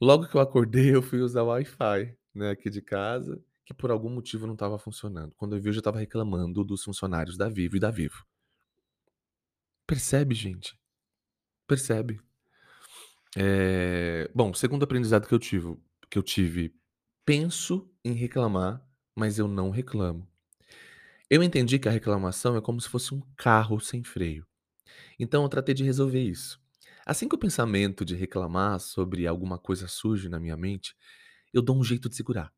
Logo 0.00 0.26
que 0.28 0.36
eu 0.36 0.40
acordei 0.40 0.94
eu 0.94 1.02
fui 1.02 1.20
usar 1.20 1.42
o 1.42 1.46
Wi-Fi, 1.46 2.14
né, 2.34 2.50
aqui 2.50 2.68
de 2.68 2.82
casa, 2.82 3.42
que 3.64 3.72
por 3.74 3.90
algum 3.90 4.10
motivo 4.10 4.46
não 4.46 4.54
estava 4.54 4.78
funcionando. 4.78 5.34
Quando 5.36 5.56
eu 5.56 5.62
vi 5.62 5.68
eu 5.70 5.72
já 5.72 5.80
estava 5.80 5.98
reclamando 5.98 6.62
dos 6.64 6.84
funcionários 6.84 7.36
da 7.36 7.48
Vivo 7.48 7.76
e 7.76 7.80
da 7.80 7.90
Vivo. 7.90 8.24
Percebe, 9.86 10.34
gente? 10.34 10.76
Percebe? 11.66 12.25
Eh, 13.36 14.30
bom, 14.34 14.54
segundo 14.54 14.84
aprendizado 14.84 15.26
que 15.28 15.34
eu 15.34 15.38
tivo 15.38 15.78
que 16.08 16.16
eu 16.18 16.22
tive, 16.22 16.72
penso 17.24 17.90
em 18.04 18.12
reclamar, 18.12 18.80
mas 19.14 19.38
eu 19.38 19.48
não 19.48 19.70
reclamo. 19.70 20.26
Eu 21.30 21.42
entendi 21.42 21.78
que 21.78 21.88
a 21.88 21.92
reclamação 21.92 22.56
é 22.56 22.60
como 22.60 22.80
se 22.80 22.88
fosse 22.88 23.14
um 23.14 23.20
carro 23.36 23.80
sem 23.80 24.02
freio. 24.04 24.46
Então 25.18 25.42
eu 25.44 25.48
tratei 25.50 25.74
de 25.74 25.84
resolver 25.84 26.22
isso. 26.22 26.60
Assim 27.06 27.28
que 27.28 27.34
o 27.34 27.38
pensamento 27.38 28.04
de 28.04 28.16
reclamar 28.16 28.80
sobre 28.80 29.26
alguma 29.26 29.58
coisa 29.58 29.88
surge 29.88 30.28
na 30.28 30.40
minha 30.40 30.56
mente, 30.56 30.96
eu 31.52 31.62
dou 31.62 31.78
um 31.78 31.84
jeito 31.84 32.08
de 32.08 32.16
segurar. 32.16 32.52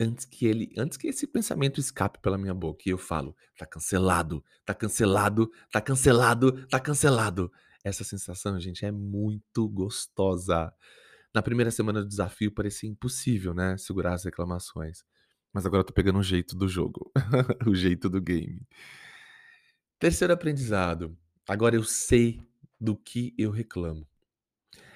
Antes 0.00 0.24
que 0.26 0.46
ele 0.46 0.72
antes 0.78 0.96
que 0.98 1.08
esse 1.08 1.26
pensamento 1.26 1.80
escape 1.80 2.20
pela 2.20 2.38
minha 2.38 2.54
boca 2.54 2.84
e 2.86 2.90
eu 2.90 2.98
falo: 2.98 3.36
"Tá 3.58 3.66
cancelado, 3.66 4.44
tá 4.64 4.74
cancelado, 4.74 5.50
tá 5.72 5.80
cancelado, 5.80 6.66
tá 6.68 6.80
cancelado". 6.80 7.52
Essa 7.84 8.04
sensação, 8.04 8.60
gente, 8.60 8.84
é 8.84 8.90
muito 8.90 9.68
gostosa. 9.68 10.72
Na 11.34 11.42
primeira 11.42 11.70
semana 11.70 12.02
do 12.02 12.08
desafio 12.08 12.52
parecia 12.52 12.88
impossível, 12.88 13.54
né, 13.54 13.76
segurar 13.78 14.14
as 14.14 14.24
reclamações, 14.24 15.04
mas 15.52 15.64
agora 15.64 15.80
eu 15.80 15.86
tô 15.86 15.92
pegando 15.92 16.18
o 16.18 16.22
jeito 16.22 16.56
do 16.56 16.68
jogo, 16.68 17.10
o 17.66 17.74
jeito 17.74 18.08
do 18.08 18.20
game. 18.20 18.66
Terceiro 19.98 20.32
aprendizado, 20.32 21.16
agora 21.48 21.76
eu 21.76 21.84
sei 21.84 22.40
do 22.80 22.96
que 22.96 23.34
eu 23.38 23.50
reclamo. 23.50 24.06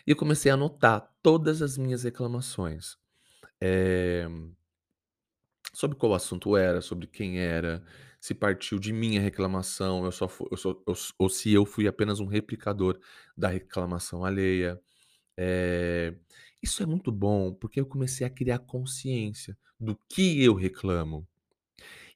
E 0.06 0.10
eu 0.10 0.16
comecei 0.16 0.50
a 0.50 0.54
anotar 0.54 1.14
todas 1.22 1.62
as 1.62 1.78
minhas 1.78 2.02
reclamações. 2.02 2.96
Eh 3.60 4.28
sobre 5.74 5.96
qual 5.96 6.14
assunto 6.14 6.56
era, 6.56 6.80
sobre 6.80 7.06
quem 7.06 7.40
era, 7.40 7.84
se 8.24 8.34
partiu 8.34 8.78
de 8.78 8.90
mim 8.90 9.18
a 9.18 9.20
reclamação, 9.20 10.06
eu 10.06 10.10
só 10.10 10.26
eu 10.50 10.56
só 10.56 10.70
ou 10.86 10.94
ou 11.18 11.28
se 11.28 11.52
eu 11.52 11.66
fui 11.66 11.86
apenas 11.86 12.20
um 12.20 12.26
replicador 12.26 12.98
da 13.36 13.48
reclamação 13.48 14.24
alheia. 14.24 14.80
Eh, 15.36 16.14
isso 16.62 16.82
é 16.82 16.86
muito 16.86 17.12
bom, 17.12 17.52
porque 17.52 17.78
eu 17.78 17.84
comecei 17.86 18.26
a 18.26 18.30
criar 18.30 18.60
consciência 18.60 19.58
do 19.78 19.94
que 20.08 20.42
eu 20.42 20.54
reclamo. 20.54 21.28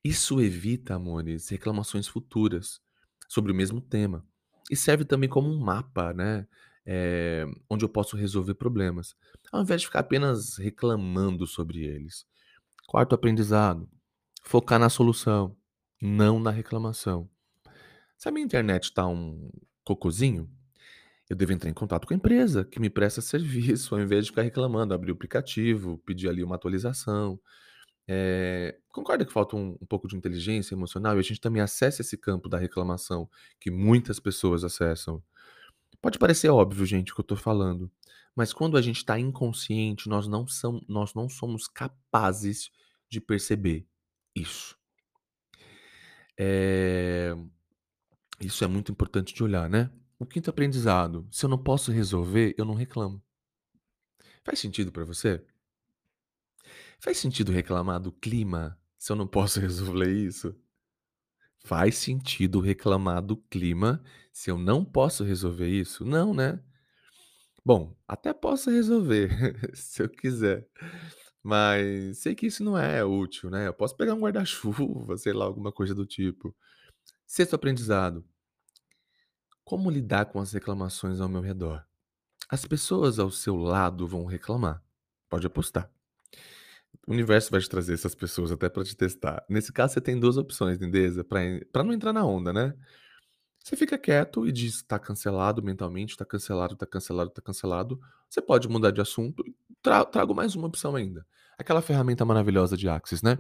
Isso 0.03 0.41
evita, 0.41 0.95
amores, 0.95 1.51
reclamações 1.51 2.09
futuras 2.09 2.81
sobre 3.29 3.53
o 3.53 3.55
mesmo 3.55 3.79
tema. 3.79 4.27
E 4.71 4.77
serve 4.77 5.05
também 5.05 5.29
como 5.29 5.51
um 5.51 5.61
mapa, 5.61 6.15
né, 6.15 6.49
eh, 6.87 7.45
onde 7.69 7.85
eu 7.85 7.89
posso 7.91 8.17
resolver 8.17 8.55
problemas, 8.55 9.15
ao 9.53 9.61
invés 9.63 9.83
de 9.83 9.89
ficar 9.89 10.01
apenas 10.01 10.57
reclamando 10.57 11.47
sobre 11.47 11.81
eles. 11.85 12.27
Quarto 12.87 13.15
aprendizado: 13.15 13.87
focar 14.43 14.79
na 14.81 14.89
solução, 14.89 15.58
não 16.01 16.39
na 16.39 16.51
reclamação. 16.51 17.29
Se 18.17 18.29
a 18.29 18.33
minha 18.33 18.45
internet 18.45 18.85
está 18.85 19.07
um 19.07 19.51
cocôzinho, 19.85 20.51
eu 21.29 21.37
devo 21.37 21.53
entrar 21.53 21.71
em 21.71 21.75
contato 21.75 22.07
com 22.07 22.15
a 22.15 22.17
empresa 22.17 22.65
que 22.65 22.81
me 22.81 22.91
presta 22.91 23.21
serviço, 23.23 23.95
ao 23.95 24.01
invés 24.01 24.25
de 24.25 24.31
ficar 24.31 24.43
reclamando, 24.43 24.95
abrir 24.95 25.13
o 25.13 25.15
aplicativo, 25.15 25.99
pedir 25.99 26.29
ali 26.29 26.43
uma 26.43 26.57
atualização. 26.57 27.39
Eh, 28.09 28.79
concorda 28.89 29.25
que 29.25 29.33
falta 29.33 29.55
um 29.55 29.77
um 29.81 29.87
pouco 29.87 30.09
de 30.09 30.17
inteligência 30.17 30.75
emocional 30.75 31.17
e 31.17 31.21
a 31.21 31.23
gente 31.23 31.41
também 31.41 31.61
acessa 31.61 32.01
esse 32.01 32.17
campo 32.17 32.49
da 32.49 32.59
reclamação 32.59 33.29
que 33.61 33.71
muitas 33.71 34.19
pessoas 34.19 34.65
acessam? 34.65 35.23
Pode 36.01 36.19
parecer 36.19 36.49
óbvio, 36.49 36.87
gente, 36.87 37.13
o 37.13 37.15
que 37.15 37.21
eu 37.21 37.25
tô 37.25 37.37
falando, 37.37 37.91
mas 38.37 38.53
quando 38.53 38.77
a 38.77 38.83
gente 38.83 39.05
tá 39.05 39.19
inconsciente, 39.19 40.09
nós 40.09 40.29
não 40.29 40.47
são 40.47 40.81
nós 40.89 41.15
não 41.15 41.29
somos 41.29 41.69
capazes 41.69 42.71
de 43.11 43.21
perceber 43.21 43.87
isso. 44.35 44.78
Eh, 46.39 47.35
isso 48.41 48.65
é 48.65 48.67
muito 48.67 48.91
importante 48.93 49.35
de 49.35 49.43
olhar, 49.43 49.69
né. 49.69 49.91
O 50.19 50.27
quinto 50.27 50.51
aprendizado: 50.51 51.27
se 51.31 51.45
eu 51.45 51.49
não 51.51 51.59
posso 51.59 51.93
resolver, 51.93 52.55
eu 52.59 52.65
não 52.65 52.75
reclamo. 52.75 53.23
Faz 54.45 54.59
sentido 54.59 54.91
pra 54.91 55.05
você? 55.05 55.45
Faz 57.01 57.19
sentido 57.19 57.53
reclamar 57.53 58.01
do 58.01 58.13
clima, 58.13 58.79
se 58.99 59.13
eu 59.13 59.17
não 59.17 59.27
posso 59.27 59.61
resolver 59.61 60.11
isso? 60.13 60.55
Faz 61.65 61.97
sentido 61.97 62.61
reclamar 62.61 63.23
do 63.23 63.37
clima, 63.37 64.03
se 64.33 64.51
eu 64.51 64.59
não 64.59 64.85
posso 64.85 65.23
resolver 65.25 65.69
isso? 65.69 66.05
Não, 66.05 66.33
né? 66.35 66.61
Bom, 67.65 67.95
até 68.07 68.33
posso 68.33 68.71
resolver, 68.71 69.31
se 69.77 70.03
eu 70.03 70.09
quiser, 70.09 70.67
mas 71.49 72.19
sei 72.19 72.35
que 72.35 72.47
isso 72.47 72.63
não 72.65 72.77
é 72.79 73.05
útil, 73.05 73.51
né. 73.51 73.67
Eu 73.69 73.75
posso 73.75 73.97
pegar 73.97 74.15
um 74.15 74.21
guarda-chuva, 74.21 75.17
sei 75.19 75.33
lá, 75.33 75.45
alguma 75.47 75.73
coisa 75.73 75.95
do 75.95 76.07
tipo. 76.07 76.55
Sexto 77.27 77.55
aprendizado: 77.57 78.25
como 79.65 79.89
lidar 79.89 80.27
com 80.27 80.41
as 80.41 80.53
reclamações 80.53 81.21
ao 81.21 81.29
meu 81.29 81.41
redor? 81.41 81.85
As 82.49 82.65
pessoas 82.67 83.19
ao 83.19 83.31
seu 83.31 83.57
lado 83.57 84.07
vão 84.07 84.27
reclamar, 84.27 84.83
pode 85.29 85.47
apostar. 85.47 85.91
O 87.07 87.13
universo 87.13 87.51
vai 87.51 87.61
te 87.61 87.69
trazer 87.69 87.95
essas 87.95 88.15
pessoas 88.15 88.53
até 88.53 88.69
pra 88.69 88.85
te 88.85 88.97
testar. 88.97 89.45
Nesse 89.49 89.73
caso, 89.73 89.95
você 89.95 90.01
tem 90.01 90.19
2 90.19 90.37
opções, 90.37 90.79
lindeza, 90.79 91.25
pra 91.25 91.85
não 91.85 91.93
entrar 91.93 92.13
na 92.13 92.25
onda, 92.25 92.53
né. 92.53 92.75
Você 93.65 93.77
fica 93.77 93.99
quieto 93.99 94.47
e 94.47 94.53
diz: 94.53 94.83
"Tá 94.83 94.99
cancelado 94.99 95.63
mentalmente, 95.63 96.17
tá 96.17 96.25
cancelado, 96.25 96.77
tá 96.77 96.87
cancelado, 96.87 97.31
tá 97.31 97.43
cancelado". 97.43 98.01
Você 98.31 98.43
pode 98.43 98.69
mudar 98.69 98.91
de 98.93 99.01
assunto 99.01 99.45
tra 99.83 100.05
trago 100.05 100.35
mais 100.35 100.55
uma 100.55 100.67
opção 100.67 100.97
ainda. 100.97 101.27
Aquela 101.59 101.83
ferramenta 101.83 102.25
maravilhosa 102.25 102.77
de 102.77 102.89
Axis, 102.89 103.23
né. 103.23 103.39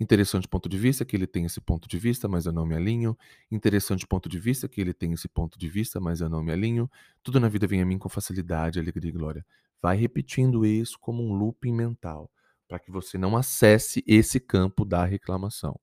Interessante 0.00 0.48
ponto 0.48 0.68
de 0.68 0.76
vista, 0.76 1.04
que 1.04 1.14
ele 1.14 1.26
tem 1.26 1.44
esse 1.44 1.60
ponto 1.60 1.88
de 1.88 1.98
vista, 1.98 2.26
mas 2.28 2.46
eu 2.46 2.52
não 2.52 2.66
me 2.66 2.74
alinho. 2.74 3.16
Interessante 3.50 4.06
ponto 4.06 4.28
de 4.28 4.38
vista, 4.38 4.68
que 4.68 4.80
ele 4.80 4.92
tem 4.92 5.12
esse 5.12 5.28
ponto 5.28 5.58
de 5.58 5.68
vista, 5.68 6.00
mas 6.00 6.20
eu 6.20 6.28
não 6.28 6.42
me 6.42 6.52
alinho. 6.52 6.90
Tudo 7.22 7.38
na 7.38 7.48
vida 7.48 7.66
vem 7.66 7.80
a 7.80 7.86
mim 7.86 7.96
com 7.96 8.08
facilidade, 8.08 8.78
alegria 8.78 9.08
e 9.08 9.12
glória. 9.12 9.46
Vai 9.80 9.96
repetindo 9.96 10.66
isso 10.66 10.98
como 10.98 11.22
um 11.22 11.32
looping 11.32 11.72
mental, 11.72 12.30
pra 12.66 12.78
que 12.78 12.90
você 12.90 13.16
não 13.16 13.36
acesse 13.36 14.02
esse 14.06 14.40
campo 14.40 14.84
da 14.84 15.04
reclamação. 15.04 15.78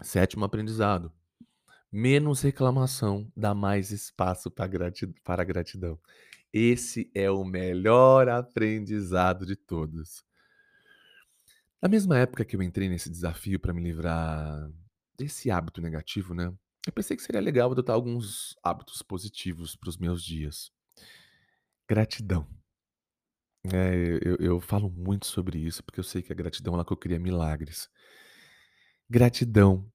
Sétimo 0.00 0.44
aprendizado: 0.44 1.12
menos 1.94 2.42
reclamação 2.42 3.30
dá 3.36 3.54
mais 3.54 3.92
espaço 3.92 4.50
pra 4.50 4.66
grati 4.66 5.06
para 5.24 5.44
gratidão. 5.44 5.98
Esse 6.52 7.10
é 7.14 7.30
o 7.30 7.44
melhor 7.44 8.28
aprendizado 8.28 9.46
de 9.46 9.56
todos. 9.56 10.24
Na 11.80 11.88
mesma 11.88 12.18
época 12.18 12.44
que 12.44 12.56
eu 12.56 12.62
entrei 12.62 12.88
nesse 12.88 13.08
desafio 13.10 13.60
pra 13.60 13.72
me 13.72 13.82
livrar 13.82 14.70
desse 15.16 15.50
hábito 15.50 15.80
negativo, 15.80 16.34
né, 16.34 16.52
eu 16.86 16.92
pensei 16.92 17.16
que 17.16 17.22
seria 17.22 17.40
legal 17.40 17.70
adotar 17.70 17.94
alguns 17.94 18.56
hábitos 18.62 19.00
positivos 19.02 19.76
para 19.76 19.88
os 19.88 19.96
meus 19.96 20.22
dias. 20.24 20.70
Gratidão. 21.88 22.46
É, 23.72 24.18
eu 24.22 24.36
eu 24.40 24.60
falo 24.60 24.90
muito 24.90 25.26
sobre 25.26 25.58
isso, 25.58 25.82
porque 25.82 25.98
eu 26.00 26.04
sei 26.04 26.22
que 26.22 26.32
a 26.32 26.36
gratidão 26.36 26.74
ela 26.74 26.84
cocria 26.84 27.18
milagres. 27.18 27.88
Gratidão. 29.08 29.90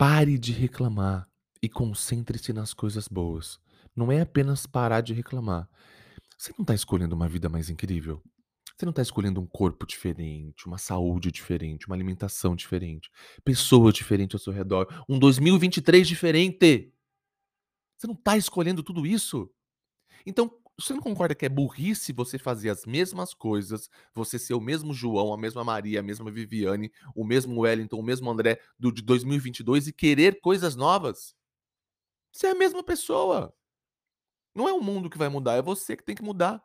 Pare 0.00 0.38
de 0.38 0.50
reclamar 0.50 1.28
e 1.62 1.68
concentre-se 1.68 2.54
nas 2.54 2.72
coisas 2.72 3.06
boas. 3.06 3.60
Não 3.94 4.10
é 4.10 4.22
apenas 4.22 4.64
parar 4.64 5.02
de 5.02 5.12
reclamar. 5.12 5.68
Você 6.38 6.54
não 6.58 6.64
tá 6.64 6.74
escolhendo 6.74 7.14
uma 7.14 7.28
vida 7.28 7.50
mais 7.50 7.68
incrível? 7.68 8.22
Você 8.74 8.86
não 8.86 8.94
tá 8.94 9.02
escolhendo 9.02 9.42
um 9.42 9.46
corpo 9.46 9.86
diferente, 9.86 10.66
uma 10.66 10.78
saúde 10.78 11.30
diferente, 11.30 11.86
uma 11.86 11.94
alimentação 11.94 12.56
diferente, 12.56 13.10
pessoas 13.44 13.92
diferentes 13.92 14.36
ao 14.36 14.40
seu 14.42 14.54
redor, 14.54 14.88
um 15.06 15.18
2023 15.18 16.08
diferente? 16.08 16.94
Você 17.98 18.06
não 18.06 18.14
tá 18.14 18.38
escolhendo 18.38 18.82
tudo 18.82 19.06
isso? 19.06 19.50
Então, 20.24 20.50
você 20.80 20.94
não 20.94 21.00
concorda 21.00 21.34
que 21.34 21.46
é 21.46 21.48
burrice 21.48 22.12
você 22.12 22.38
fazer 22.38 22.70
as 22.70 22.86
mesmas 22.86 23.34
coisas, 23.34 23.90
você 24.14 24.38
ser 24.38 24.54
o 24.54 24.60
mesmo 24.60 24.94
João, 24.94 25.32
a 25.32 25.36
mesma 25.36 25.62
Maria, 25.62 26.00
a 26.00 26.02
mesma 26.02 26.30
Viviane, 26.30 26.92
o 27.14 27.24
mesmo 27.24 27.60
Wellington, 27.60 27.98
o 27.98 28.02
mesmo 28.02 28.30
André 28.30 28.60
do 28.78 28.92
de 28.92 29.02
2022 29.02 29.88
e 29.88 29.92
querer 29.92 30.40
coisas 30.40 30.76
novas? 30.76 31.34
Você 32.32 32.46
é 32.46 32.50
a 32.50 32.54
mesma 32.54 32.82
pessoa. 32.82 33.54
Não 34.54 34.68
é 34.68 34.72
o 34.72 34.80
mundo 34.80 35.10
que 35.10 35.18
vai 35.18 35.28
mudar, 35.28 35.54
é 35.54 35.62
você 35.62 35.96
que 35.96 36.04
tem 36.04 36.14
que 36.14 36.22
mudar. 36.22 36.62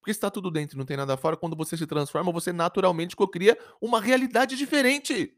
Porque 0.00 0.14
se 0.14 0.20
tá 0.20 0.30
tudo 0.30 0.50
dentro 0.50 0.78
não 0.78 0.86
tem 0.86 0.96
nada 0.96 1.16
fora, 1.16 1.36
quando 1.36 1.54
você 1.54 1.76
se 1.76 1.86
transforma, 1.86 2.32
você 2.32 2.52
naturalmente 2.52 3.14
cocria 3.14 3.58
uma 3.80 4.00
realidade 4.00 4.56
diferente. 4.56 5.36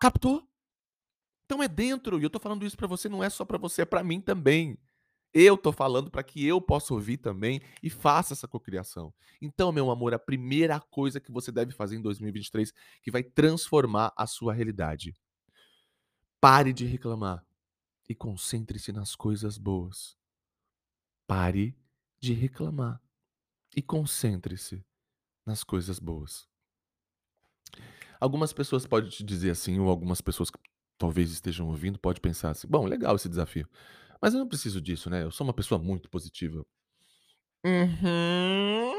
Captou? 0.00 0.46
Então 1.44 1.62
é 1.62 1.68
dentro, 1.68 2.18
e 2.20 2.22
eu 2.22 2.30
tô 2.30 2.38
falando 2.38 2.64
isso 2.64 2.76
pra 2.76 2.86
você, 2.86 3.08
não 3.08 3.22
é 3.22 3.30
só 3.30 3.44
pra 3.44 3.58
você, 3.58 3.82
é 3.82 3.84
pra 3.84 4.04
mim 4.04 4.20
também. 4.20 4.78
Eu 5.38 5.58
tô 5.58 5.70
falando 5.70 6.10
pra 6.10 6.22
que 6.22 6.46
eu 6.46 6.62
possa 6.62 6.94
ouvir 6.94 7.18
também 7.18 7.60
e 7.82 7.90
faça 7.90 8.32
essa 8.32 8.48
cocriação. 8.48 9.12
Então, 9.38 9.70
meu 9.70 9.90
amor, 9.90 10.14
a 10.14 10.18
primeira 10.18 10.80
coisa 10.80 11.20
que 11.20 11.30
você 11.30 11.52
deve 11.52 11.72
fazer 11.72 11.94
em 11.96 12.00
2023, 12.00 12.72
que 13.02 13.10
vai 13.10 13.22
transformar 13.22 14.14
a 14.16 14.26
sua 14.26 14.54
realidade. 14.54 15.14
Pare 16.40 16.72
de 16.72 16.86
reclamar 16.86 17.44
e 18.08 18.14
concentre-se 18.14 18.92
nas 18.92 19.14
coisas 19.14 19.58
boas. 19.58 20.16
Pare 21.26 21.76
de 22.18 22.32
reclamar 22.32 22.98
e 23.76 23.82
concentre-se 23.82 24.82
nas 25.46 25.62
coisas 25.62 25.98
boas. 25.98 26.48
Algumas 28.20 28.52
pessoas 28.54 28.86
podem 28.86 29.10
te 29.10 29.22
dizer 29.22 29.50
assim, 29.50 29.78
ou 29.78 29.88
algumas 29.90 30.20
pessoas 30.20 30.50
que 30.50 30.58
talvez 30.98 31.30
estejam 31.30 31.66
ouvindo, 31.68 31.98
pode 31.98 32.20
pensar 32.20 32.50
assim: 32.50 32.66
"Bom, 32.68 32.86
legal 32.86 33.16
esse 33.16 33.28
desafio, 33.28 33.68
mas 34.26 34.34
eu 34.34 34.40
não 34.40 34.48
preciso 34.48 34.80
disso, 34.80 35.10
né, 35.10 35.22
eu 35.24 35.30
sou 35.30 35.46
uma 35.46 35.54
pessoa 35.54 35.80
muito 35.80 36.10
positiva". 36.10 36.64
Uhum. 37.64 38.94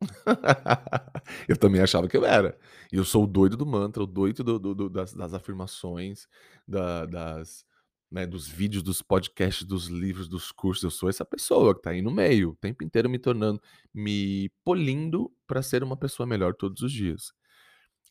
Eu 1.48 1.56
também 1.56 1.80
achava 1.80 2.08
que 2.08 2.16
eu 2.16 2.24
era. 2.24 2.58
E 2.92 2.96
eu 2.96 3.04
sou 3.04 3.24
o 3.24 3.26
doido 3.26 3.56
do 3.56 3.66
mantra, 3.66 4.02
o 4.02 4.06
doido 4.06 4.42
do 4.44 4.58
do 4.58 4.74
do 4.74 4.88
das 4.90 5.12
das 5.14 5.34
afirmações, 5.34 6.26
da 6.66 7.06
das 7.06 7.64
né, 8.10 8.26
dos 8.26 8.48
vídeos, 8.48 8.82
dos 8.82 9.02
podcasts, 9.02 9.64
dos 9.66 9.86
livros, 9.86 10.28
dos 10.28 10.50
cursos. 10.52 10.82
Eu 10.84 10.90
sou 10.90 11.08
essa 11.08 11.24
pessoa 11.24 11.74
que 11.74 11.82
tá 11.82 11.90
aí 11.90 12.02
no 12.02 12.10
meio, 12.10 12.50
o 12.50 12.56
tempo 12.56 12.82
inteiro 12.84 13.08
me 13.10 13.18
tornando 13.18 13.60
me 13.94 14.50
polindo 14.64 15.32
pra 15.46 15.62
ser 15.62 15.82
uma 15.84 15.96
pessoa 15.96 16.26
melhor 16.26 16.54
todos 16.54 16.82
os 16.82 16.92
dias. 16.92 17.32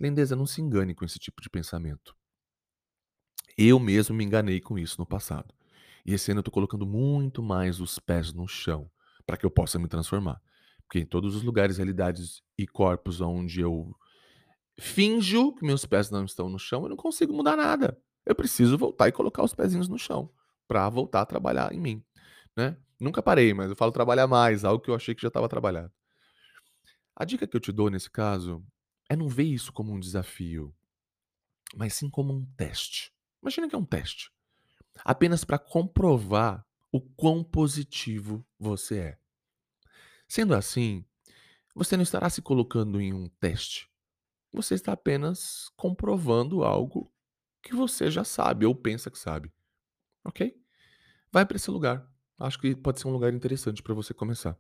Lindeza, 0.01 0.35
não 0.35 0.45
se 0.47 0.61
engane 0.61 0.95
com 0.95 1.05
esse 1.05 1.19
tipo 1.19 1.41
de 1.41 1.49
pensamento. 1.49 2.15
Eu 3.55 3.79
mesmo 3.79 4.15
me 4.15 4.23
enganei 4.23 4.59
com 4.59 4.75
isso 4.79 4.95
no 4.97 5.05
passado. 5.05 5.53
E 6.09 6.13
esse 6.13 6.31
ano 6.31 6.39
eu 6.39 6.43
tô 6.43 6.49
colocando 6.49 6.87
muito 6.87 7.43
mais 7.43 7.79
os 7.79 7.99
pés 7.99 8.33
no 8.33 8.47
chão, 8.47 8.89
pra 9.27 9.37
que 9.37 9.45
eu 9.45 9.51
possa 9.51 9.77
me 9.77 9.87
transformar. 9.87 10.41
Porque 10.81 10.97
em 10.97 11.05
todos 11.05 11.35
os 11.35 11.43
lugares, 11.43 11.77
realidades 11.77 12.41
e 12.57 12.65
corpos 12.65 13.21
aonde 13.21 13.61
eu 13.61 13.95
finjo 14.79 15.53
que 15.53 15.63
meus 15.63 15.85
pés 15.85 16.09
não 16.09 16.25
estão 16.25 16.49
no 16.49 16.57
chão, 16.57 16.81
eu 16.81 16.89
não 16.89 16.97
consigo 16.97 17.31
mudar 17.31 17.55
nada. 17.55 17.95
Eu 18.25 18.33
preciso 18.33 18.75
voltar 18.75 19.07
e 19.07 19.11
colocar 19.11 19.43
os 19.43 19.53
pezinhos 19.53 19.87
no 19.87 19.99
chão, 19.99 20.33
pra 20.67 20.89
voltar 20.89 21.21
a 21.21 21.25
trabalhar 21.27 21.71
em 21.71 21.79
mim, 21.79 22.03
né. 22.57 22.75
Nunca 22.99 23.21
parei, 23.21 23.53
mas 23.53 23.69
eu 23.69 23.75
falo 23.75 23.91
trabalhar 23.91 24.25
mais, 24.25 24.65
algo 24.65 24.83
que 24.83 24.89
eu 24.89 24.95
achei 24.95 25.13
que 25.13 25.21
já 25.21 25.27
estava 25.27 25.47
trabalhado. 25.47 25.93
A 27.15 27.23
dica 27.23 27.45
que 27.45 27.55
eu 27.55 27.61
te 27.61 27.71
dou 27.71 27.87
nesse 27.87 28.09
caso, 28.09 28.65
é 29.07 29.15
não 29.15 29.29
ver 29.29 29.43
isso 29.43 29.71
como 29.71 29.93
um 29.93 29.99
desafio, 29.99 30.73
mas 31.75 31.93
sim 31.93 32.09
como 32.09 32.33
um 32.33 32.47
teste. 32.57 33.13
Imagina 33.43 33.69
que 33.69 33.75
é 33.75 33.77
um 33.77 33.85
teste, 33.85 34.31
apenas 35.03 35.43
pra 35.43 35.59
comprovar 35.59 36.65
o 36.91 36.99
quão 37.01 37.43
positivo 37.43 38.45
você 38.57 38.97
é. 38.99 39.19
Sendo 40.27 40.53
assim, 40.53 41.05
você 41.73 41.95
não 41.95 42.03
estará 42.03 42.29
se 42.29 42.41
colocando 42.41 43.01
em 43.01 43.13
um 43.13 43.27
teste, 43.39 43.89
você 44.51 44.75
está 44.75 44.93
apenas 44.93 45.69
comprovando 45.75 46.63
algo 46.63 47.11
que 47.61 47.75
você 47.75 48.09
já 48.09 48.23
sabe 48.23 48.65
ou 48.65 48.75
pensa 48.75 49.11
que 49.11 49.17
sabe, 49.17 49.51
ok? 50.23 50.55
Vai 51.31 51.45
pra 51.45 51.57
esse 51.57 51.69
lugar, 51.69 52.11
acho 52.39 52.59
que 52.59 52.75
pode 52.75 52.99
ser 52.99 53.07
um 53.07 53.11
lugar 53.11 53.33
interessante 53.33 53.83
pra 53.83 53.93
você 53.93 54.13
começar. 54.13 54.57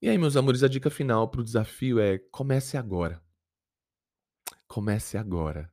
E 0.00 0.08
aí, 0.08 0.16
meus 0.16 0.36
amores, 0.36 0.62
a 0.62 0.68
dica 0.68 0.90
final 0.90 1.28
para 1.28 1.40
o 1.40 1.44
desafio 1.44 1.98
é: 1.98 2.18
comece 2.30 2.76
agora. 2.76 3.20
Comece 4.68 5.18
agora. 5.18 5.72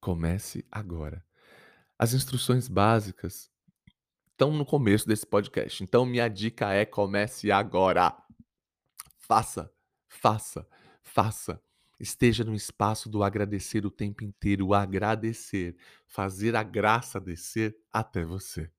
Comece 0.00 0.66
agora. 0.70 1.25
As 1.98 2.12
instruções 2.12 2.68
básicas 2.68 3.50
estão 4.30 4.52
no 4.52 4.66
começo 4.66 5.08
desse 5.08 5.26
podcast. 5.26 5.82
Então, 5.82 6.04
minha 6.04 6.28
dica 6.28 6.72
é: 6.72 6.84
comece 6.84 7.50
agora. 7.50 8.14
Faça, 9.18 9.72
faça, 10.08 10.66
faça. 11.02 11.60
Esteja 11.98 12.44
no 12.44 12.54
espaço 12.54 13.08
do 13.08 13.22
agradecer 13.22 13.86
o 13.86 13.90
tempo 13.90 14.22
inteiro. 14.22 14.74
Agradecer. 14.74 15.74
Fazer 16.06 16.54
a 16.54 16.62
graça 16.62 17.18
descer 17.18 17.74
até 17.90 18.24
você. 18.24 18.70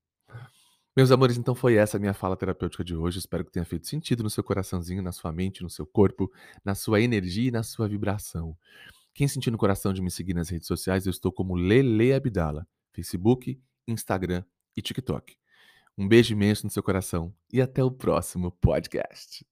Meus 0.96 1.10
amores, 1.10 1.36
então 1.36 1.54
foi 1.54 1.74
essa 1.74 1.96
a 1.96 2.00
minha 2.00 2.14
fala 2.14 2.36
terapêutica 2.36 2.84
de 2.84 2.94
hoje. 2.94 3.18
Espero 3.18 3.44
que 3.44 3.52
tenha 3.52 3.64
feito 3.64 3.86
sentido 3.86 4.22
no 4.22 4.30
seu 4.30 4.42
coraçãozinho, 4.42 5.02
na 5.02 5.12
sua 5.12 5.32
mente, 5.32 5.62
no 5.62 5.70
seu 5.70 5.86
corpo, 5.86 6.32
na 6.64 6.74
sua 6.74 7.00
energia 7.00 7.48
e 7.48 7.52
na 7.52 7.62
sua 7.62 7.88
vibração. 7.88 8.56
Quem 9.14 9.26
sentir 9.26 9.50
no 9.50 9.58
coração 9.58 9.92
de 9.92 10.00
me 10.00 10.10
seguir 10.10 10.34
nas 10.34 10.48
redes 10.48 10.66
sociais, 10.66 11.06
eu 11.06 11.10
estou 11.10 11.32
como 11.32 11.54
Lele 11.56 12.12
Abdala, 12.12 12.66
Facebook, 12.98 13.62
Instagram 13.86 14.44
e 14.76 14.82
TikTok. 14.82 15.36
Um 15.96 16.08
beijo 16.08 16.32
imenso 16.32 16.64
no 16.64 16.70
seu 16.70 16.82
coração 16.82 17.32
e 17.52 17.62
até 17.62 17.82
o 17.84 17.92
próximo 17.92 18.50
podcast. 18.50 19.46